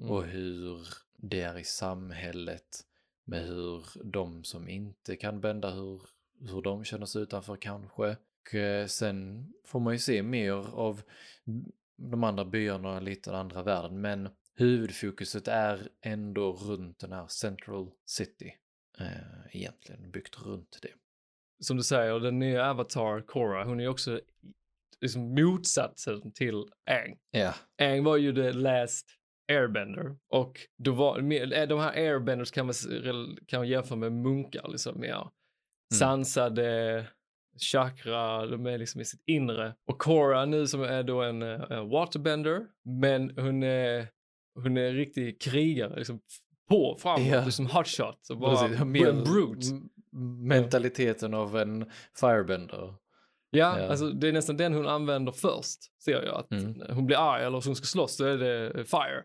[0.00, 0.12] Mm.
[0.12, 2.84] och hur det är i samhället
[3.24, 6.02] med hur de som inte kan bända, hur,
[6.40, 8.16] hur de känner sig utanför kanske.
[8.46, 11.02] Och eh, sen får man ju se mer av
[11.96, 17.26] de andra byarna och lite den andra världen, men huvudfokuset är ändå runt den här
[17.26, 18.54] Central City.
[18.98, 20.92] Eh, egentligen byggt runt det.
[21.60, 24.20] Som du säger, den nya Avatar, Korra, hon är ju också
[25.00, 27.18] liksom motsatsen till Aang.
[27.30, 29.06] Ja, Aang var ju the last
[29.50, 30.16] airbender.
[30.30, 32.74] Och då var, med- de här airbenders kan man,
[33.46, 35.28] kan man jämföra med munkar, liksom mer
[35.94, 37.06] sansade,
[37.72, 39.74] chakra, de är liksom i sitt inre.
[39.86, 44.08] Och Korra nu som är då en, eh, en waterbender, men hon är,
[44.54, 46.20] hon är en riktig krigare, liksom
[46.68, 47.44] på, framåt, Ja.
[47.44, 48.18] liksom hotshot.
[48.22, 48.80] Så bara precis.
[48.80, 48.92] en
[49.24, 49.66] brute.
[50.48, 52.94] mentaliteten av en firebender.
[53.50, 53.88] Ja, Ja.
[53.88, 56.34] alltså det är nästan den hon använder först, ser jag.
[56.34, 56.82] Att Mm.
[56.94, 59.22] hon blir arg eller hon ska slåss, då är det eh, fire.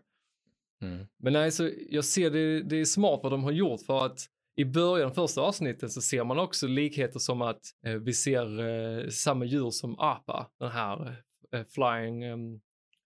[0.86, 1.06] Mm.
[1.18, 4.18] Men nej, så jag ser det, det är smart vad de har gjort för att
[4.58, 9.08] i början, första avsnittet, så ser man också likheter som att eh, vi ser eh,
[9.08, 11.16] samma djur som apa, den här
[11.52, 12.60] eh, flying um,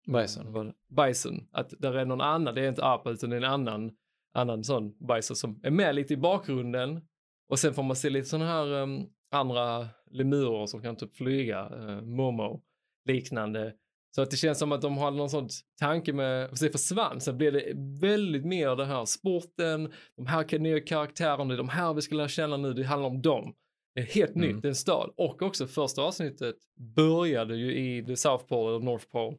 [0.06, 0.52] Bison.
[0.52, 1.48] vad- bison.
[1.52, 3.92] Att där är någon annan, det är inte apa utan det är en annan,
[4.34, 7.00] annan sån bison som är med lite i bakgrunden.
[7.48, 11.68] Och sen får man se lite sådana här um, andra lemurer som kan typ flyga,
[11.68, 12.62] uh, Momo
[13.04, 13.74] liknande.
[14.14, 15.48] Så att det känns som att de har någon sån
[15.80, 20.58] tanke med, för det försvann, sen blev det väldigt mer det här sporten, de här
[20.58, 23.54] nya karaktärerna, det är de här vi ska lära känna nu, det handlar om dem.
[23.94, 24.48] Det är helt Mm.
[24.48, 25.12] nytt, det är en stad.
[25.16, 26.56] Och också första avsnittet
[26.96, 29.36] började ju i the South Pole och North Pole.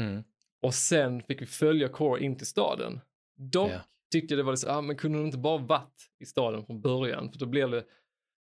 [0.00, 0.24] Mm.
[0.62, 3.00] Och sen fick vi följa Core in till staden.
[3.36, 3.80] Dock Ja.
[4.12, 6.80] tyckte jag det var så, ah, men kunde de inte bara varit i staden från
[6.80, 7.32] början?
[7.32, 7.84] För då blir det,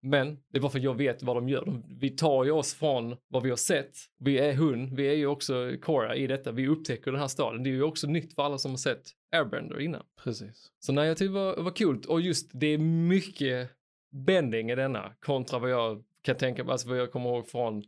[0.05, 1.65] Men det är bara för att jag vet vad de gör.
[1.65, 3.97] De, vi tar ju oss från vad vi har sett.
[4.19, 6.51] Vi är hund, vi är ju också Cora i detta.
[6.51, 7.63] Vi upptäcker den här staden.
[7.63, 10.03] Det är ju också nytt för alla som har sett Airbender innan.
[10.23, 10.71] Precis.
[10.79, 12.01] Så nej, jag tyckte det var, var kul.
[12.07, 13.69] Och just det är mycket
[14.11, 17.83] bending i denna kontra vad jag kan tänka mig, alltså vad jag kommer ihåg från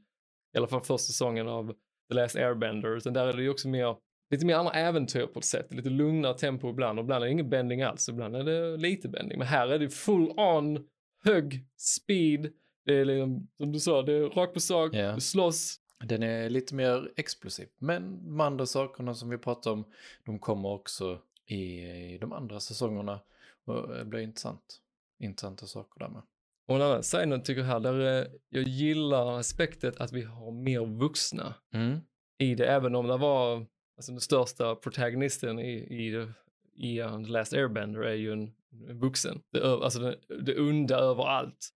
[0.55, 1.73] i alla fall första säsongen av
[2.09, 2.97] The Last Airbender.
[2.97, 3.95] Utan där är det ju också mer,
[4.31, 5.73] lite mer andra äventyr på ett sätt.
[5.73, 8.09] Lite lugnare tempo ibland och ibland är det ingen bending alls.
[8.09, 9.37] Ibland är det lite bending.
[9.37, 10.87] Men här är det full on,
[11.25, 12.53] hög speed.
[12.85, 15.79] Det är liksom, som du sa, det är rakt på sak, du slåss.
[16.05, 17.67] Den är lite mer explosiv.
[17.77, 19.85] Men de andra sakerna som vi pratar om,
[20.25, 21.81] de kommer också i,
[22.13, 23.19] i de andra säsongerna.
[23.65, 24.81] Och det blir intressant.
[25.19, 26.21] Intressanta saker där med.
[26.67, 30.51] Och en annan side tycker jag här, där eh, jag gillar aspektet att vi har
[30.51, 31.99] mer vuxna Mm.
[32.37, 33.65] i det, även om det var
[33.97, 36.33] alltså den största protagonisten i, i, det-
[36.75, 38.53] i The Last Airbender är ju en,
[38.89, 39.41] en vuxen.
[39.51, 41.69] Det, alltså det, det onda överallt.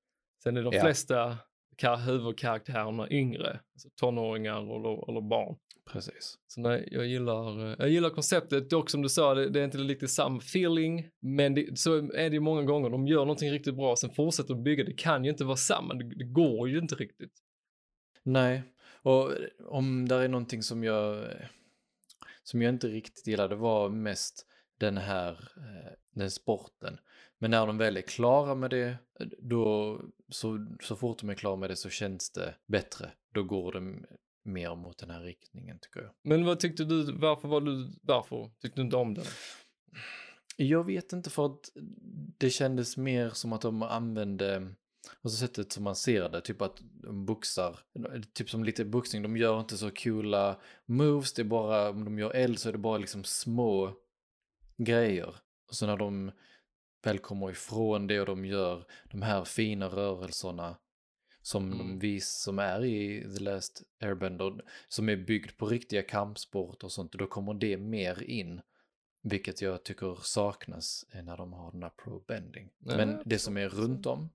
[0.44, 0.82] Sen är de Ja.
[0.82, 1.38] flesta
[1.78, 5.56] kar, huvudkaraktärerna yngre, alltså tonåringar eller, eller barn.
[5.92, 6.38] Precis.
[6.48, 9.66] Så nej, jag gillar, eh, jag gillar konceptet, dock som du sa, det, det är
[9.66, 13.52] inte riktigt samma feeling, men det, så är det ju många gånger, de gör någonting
[13.52, 16.70] riktigt bra, sen fortsätter de bygga, det kan ju inte vara samma, det, det går
[16.70, 17.34] ju inte riktigt.
[18.24, 18.64] Nej,
[19.02, 19.32] och
[19.66, 21.26] om där är någonting som jag,
[22.44, 24.46] som jag inte riktigt gillade var mest
[24.80, 27.00] den här, eh, den sporten.
[27.38, 28.98] Men när de väl är klara med det,
[29.40, 33.12] då, så, så fort de är klara med det så känns det bättre.
[33.34, 34.06] Då går det
[34.44, 36.12] mer mot den här riktningen tycker jag.
[36.24, 39.26] Men vad tyckte du, varför var du, varför tyckte du inte om den?
[40.58, 41.70] Jag vet inte för att
[42.38, 44.76] det kändes mer som att de använde,
[45.22, 47.80] alltså sättet som man ser det, typ att de boxar,
[48.34, 52.20] typ som lite boxning, de gör inte så coola moves, det är bara, om de
[52.20, 53.94] gör eld så är det bara liksom små
[54.84, 55.36] grejer.
[55.68, 56.32] Och så när de
[57.04, 60.78] väl kommer ifrån det och de gör de här fina rörelserna
[61.42, 61.78] som Mm.
[61.78, 66.92] de vis som är i The Last Airbender, som är byggd på riktiga kampsport och
[66.92, 68.62] sånt, och då kommer det mer in.
[69.22, 72.70] Vilket jag tycker saknas eh, när de har den här pro-bending.
[72.80, 74.30] Ja, Men det som är runt om,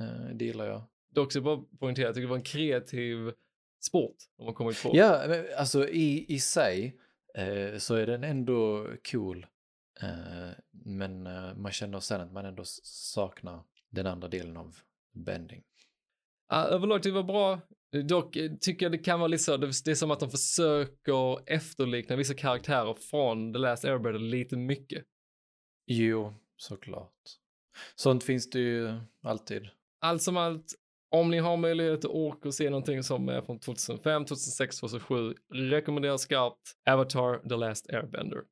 [0.00, 0.82] eh, det gillar jag.
[1.08, 3.32] Dock så bara poängtera, jag tycker det var en kreativ
[3.80, 4.90] sport de har kommit på.
[4.94, 6.96] Ja, men alltså i, i sig
[7.34, 9.46] eh, så är den ändå cool.
[10.02, 14.76] Eh, men eh, man känner sen att man ändå saknar den andra delen av
[15.12, 15.62] bending.
[16.52, 17.60] Överlag det var bra.
[18.08, 20.30] Dock eh, tycker jag det kan vara lite så, det det är som att de
[20.30, 25.04] försöker efterlikna vissa karaktärer från The Last Airbender lite mycket.
[25.86, 27.14] Jo, såklart.
[27.94, 29.68] Sånt finns det ju alltid.
[30.00, 30.74] Allt som allt,
[31.10, 35.34] om ni har möjlighet och ork att se någonting som är från 2005, 2006, 2007,
[35.54, 38.42] rekommenderar skarpt Avatar The Last Airbender.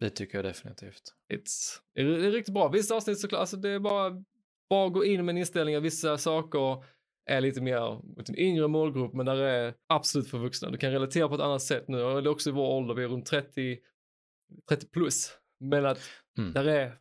[0.00, 1.02] Det tycker jag definitivt.
[1.32, 2.68] It's, det är riktigt bra.
[2.68, 4.24] Vissa avsnitt såklart, alltså det är bara,
[4.70, 6.84] bara gå in med en inställning att vissa saker
[7.30, 7.80] är lite mer
[8.16, 10.70] mot en yngre målgrupp, men där är absolut för vuxna.
[10.70, 13.04] Du kan relatera på ett annat sätt nu, det är också i vår ålder, vi
[13.04, 13.78] är runt 30,
[14.68, 15.38] 30 plus.
[15.60, 16.00] Men att
[16.38, 16.52] Mm.
[16.52, 16.98] där är,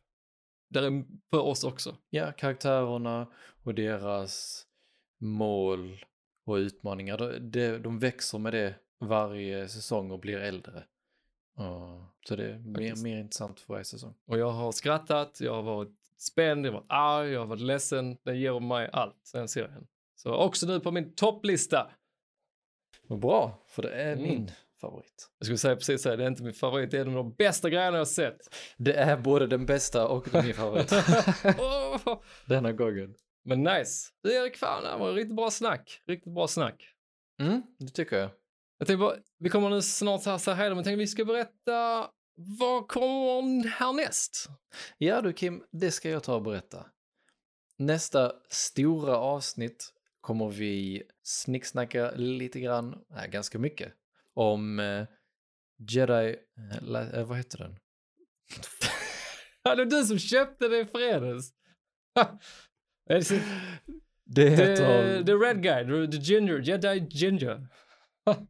[0.70, 1.98] där är för oss också.
[2.10, 3.32] Ja, karaktärerna
[3.64, 4.64] och deras
[5.22, 6.06] mål
[6.46, 10.84] och utmaningar, de, de växer med det varje säsong och blir äldre.
[12.28, 14.14] Så det är mer, mer intressant för varje säsong.
[14.28, 17.62] Och jag har skrattat, jag har varit spänd, jag har varit arg, jag har varit
[17.62, 18.18] ledsen.
[18.24, 19.88] Den ger mig allt, den serien.
[20.16, 21.91] Så också nu på min topplista.
[23.08, 24.24] Vad bra, för det är Mm.
[24.24, 24.51] min
[24.82, 25.30] favorit.
[25.39, 27.14] Jag skulle säga precis så här, det är inte min favorit, det är en av
[27.14, 28.56] de bästa grejerna jag har sett.
[28.78, 30.89] Det är både den bästa och min favorit.
[32.45, 33.16] Denna gången.
[33.43, 34.10] Men nice.
[34.24, 36.01] Du Erik, fan det var riktigt bra snack.
[36.08, 36.89] Riktigt bra snack.
[37.41, 38.30] Mm, det tycker jag.
[38.78, 41.08] Jag tänkte bara, vi kommer nu snart så här säga hej då, men tänkte vi
[41.08, 44.50] ska berätta vad kommer härnäst?
[44.98, 46.86] Ja du Kim, det ska jag ta och berätta.
[47.78, 53.94] Nästa stora avsnitt kommer vi snicksnacka lite grann, nej ganska mycket,
[54.34, 55.06] om eh,
[55.90, 57.80] Jedi, eh, eh, vad heter den?
[59.76, 61.52] Det är du som köpte det i fredags.
[63.08, 63.42] Det
[64.26, 67.68] Det The, heter, the red guy, the ginger, jedi ginger.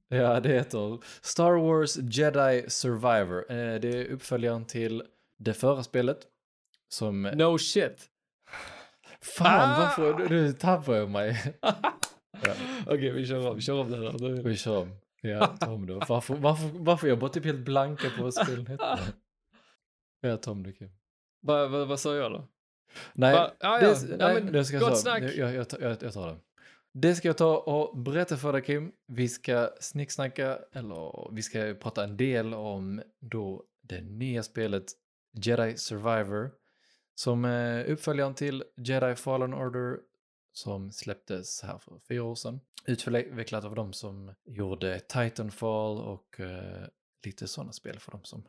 [0.07, 3.51] Ja det heter Star Wars Jedi Survivor.
[3.51, 5.03] Eh, det är uppföljaren till
[5.39, 6.17] det förra spelet.
[6.89, 8.09] Som, No shit.
[9.21, 9.79] fan Ah!
[9.79, 11.53] varför, nu, tappar jag mig.
[12.87, 14.43] Okej, vi kör om, vi kör om det här.
[14.43, 14.95] Vi kör om.
[15.21, 16.01] Ja, ta om då.
[16.07, 18.97] Varför, varför, varför jag bara typ helt blanka på vad spelen hette?
[20.21, 20.89] Ja, ta om det Kim.
[21.41, 22.47] Vad, vad, vad sa jag då?
[23.13, 23.51] Nej, Va?
[23.59, 23.95] Ja, det, ja.
[24.09, 24.95] nej, Ja, men det ska jag gott ta.
[24.95, 25.23] snack.
[25.23, 26.37] Jag, jag, jag, jag tar det.
[26.97, 28.91] Det ska jag ta och berätta för dig Kim.
[29.07, 34.85] Vi ska snicksnacka, eller vi ska prata en del om då det nya spelet
[35.33, 36.51] Jedi Survivor.
[37.15, 39.99] Som är uppföljaren till Jedi Fallen Order
[40.51, 42.59] som släpptes här för fyra år sedan.
[42.85, 46.87] Utvecklat av de som gjorde Titanfall och eh,
[47.25, 48.47] lite sådana spel för de som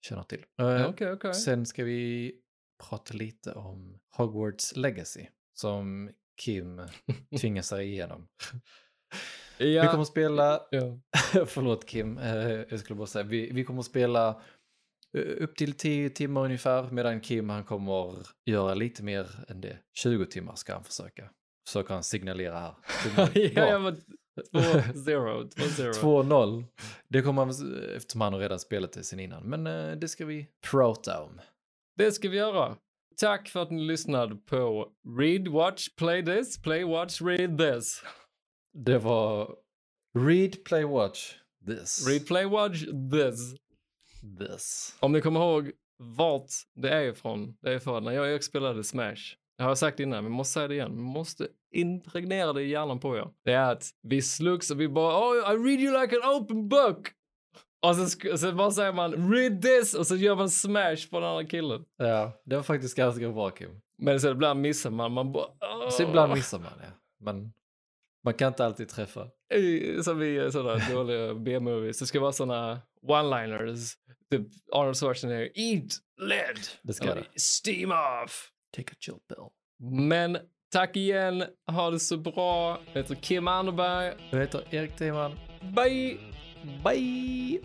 [0.00, 0.44] känner till.
[0.58, 1.34] Eh, Okej, okej.
[1.34, 2.32] Sen ska vi
[2.88, 6.80] prata lite om Hogwarts Legacy som Kim
[7.40, 8.26] tvingar sig igenom.
[9.60, 10.98] Ja, Vi kommer att spela, ja.
[11.46, 14.42] förlåt Kim, eh, jag skulle bara säga, vi, vi kommer att spela
[15.18, 19.78] eh, upp till 10 timmar ungefär, medan Kim han kommer göra lite mer än det.
[19.98, 21.30] 20 timmar ska han försöka.
[21.68, 22.74] Försöker han signalera här.
[23.34, 24.00] ja, ja, men
[24.52, 24.92] 2-0.
[24.92, 25.92] 2-0.
[25.92, 26.64] 2-0.
[27.08, 27.50] Det kommer han,
[27.96, 29.42] eftersom han har redan spelat det sen innan.
[29.42, 31.40] Men eh, det ska vi prata om.
[31.96, 32.76] Det ska vi göra.
[33.20, 38.02] Tack för att ni lyssnade på Read, Watch, Play This, Play, Watch, Read This.
[38.72, 39.54] Det var
[40.18, 41.34] Read, Play, Watch,
[41.66, 42.08] This.
[42.08, 43.54] Read, Play, Watch This.
[44.38, 44.96] This.
[45.00, 48.42] Om ni kommer ihåg vart det är ifrån, det är för när jag och Erik
[48.42, 49.36] spelade Smash.
[49.56, 50.96] Jag har sagt innan, men måste säga det igen.
[50.96, 53.28] Vi måste impregnera det i hjärnan på er.
[53.44, 56.68] Det är att vi slugs och vi bara oh, I read you like an open
[56.68, 57.08] book.
[57.86, 61.28] Och sen, sen bara säger man read this och så gör man smash på den
[61.28, 61.84] andra killen.
[61.96, 63.80] Ja, det var faktiskt ganska bra Kim.
[63.98, 65.46] Men sen ibland missar man, man bara...
[65.46, 65.90] Oh.
[65.90, 66.92] Så ibland missar man det.
[67.20, 67.52] Men
[68.24, 69.26] man kan inte alltid träffa.
[70.04, 71.98] Som i sådana dåliga B-movies.
[71.98, 73.94] Det ska vara sådana one-liners.
[74.30, 76.58] Typ Arnold Schwarzenegger, eat lead.
[76.82, 77.40] Det ska Eller, det.
[77.40, 78.50] Steam off.
[78.76, 79.48] Take a chill pill.
[80.08, 80.38] Men
[80.72, 82.80] tack igen, ha det så bra.
[82.92, 84.14] Jag heter Kim Anderberg.
[84.30, 85.32] Jag heter Erik Timan.
[85.76, 86.18] Bye!
[86.82, 87.60] Bye!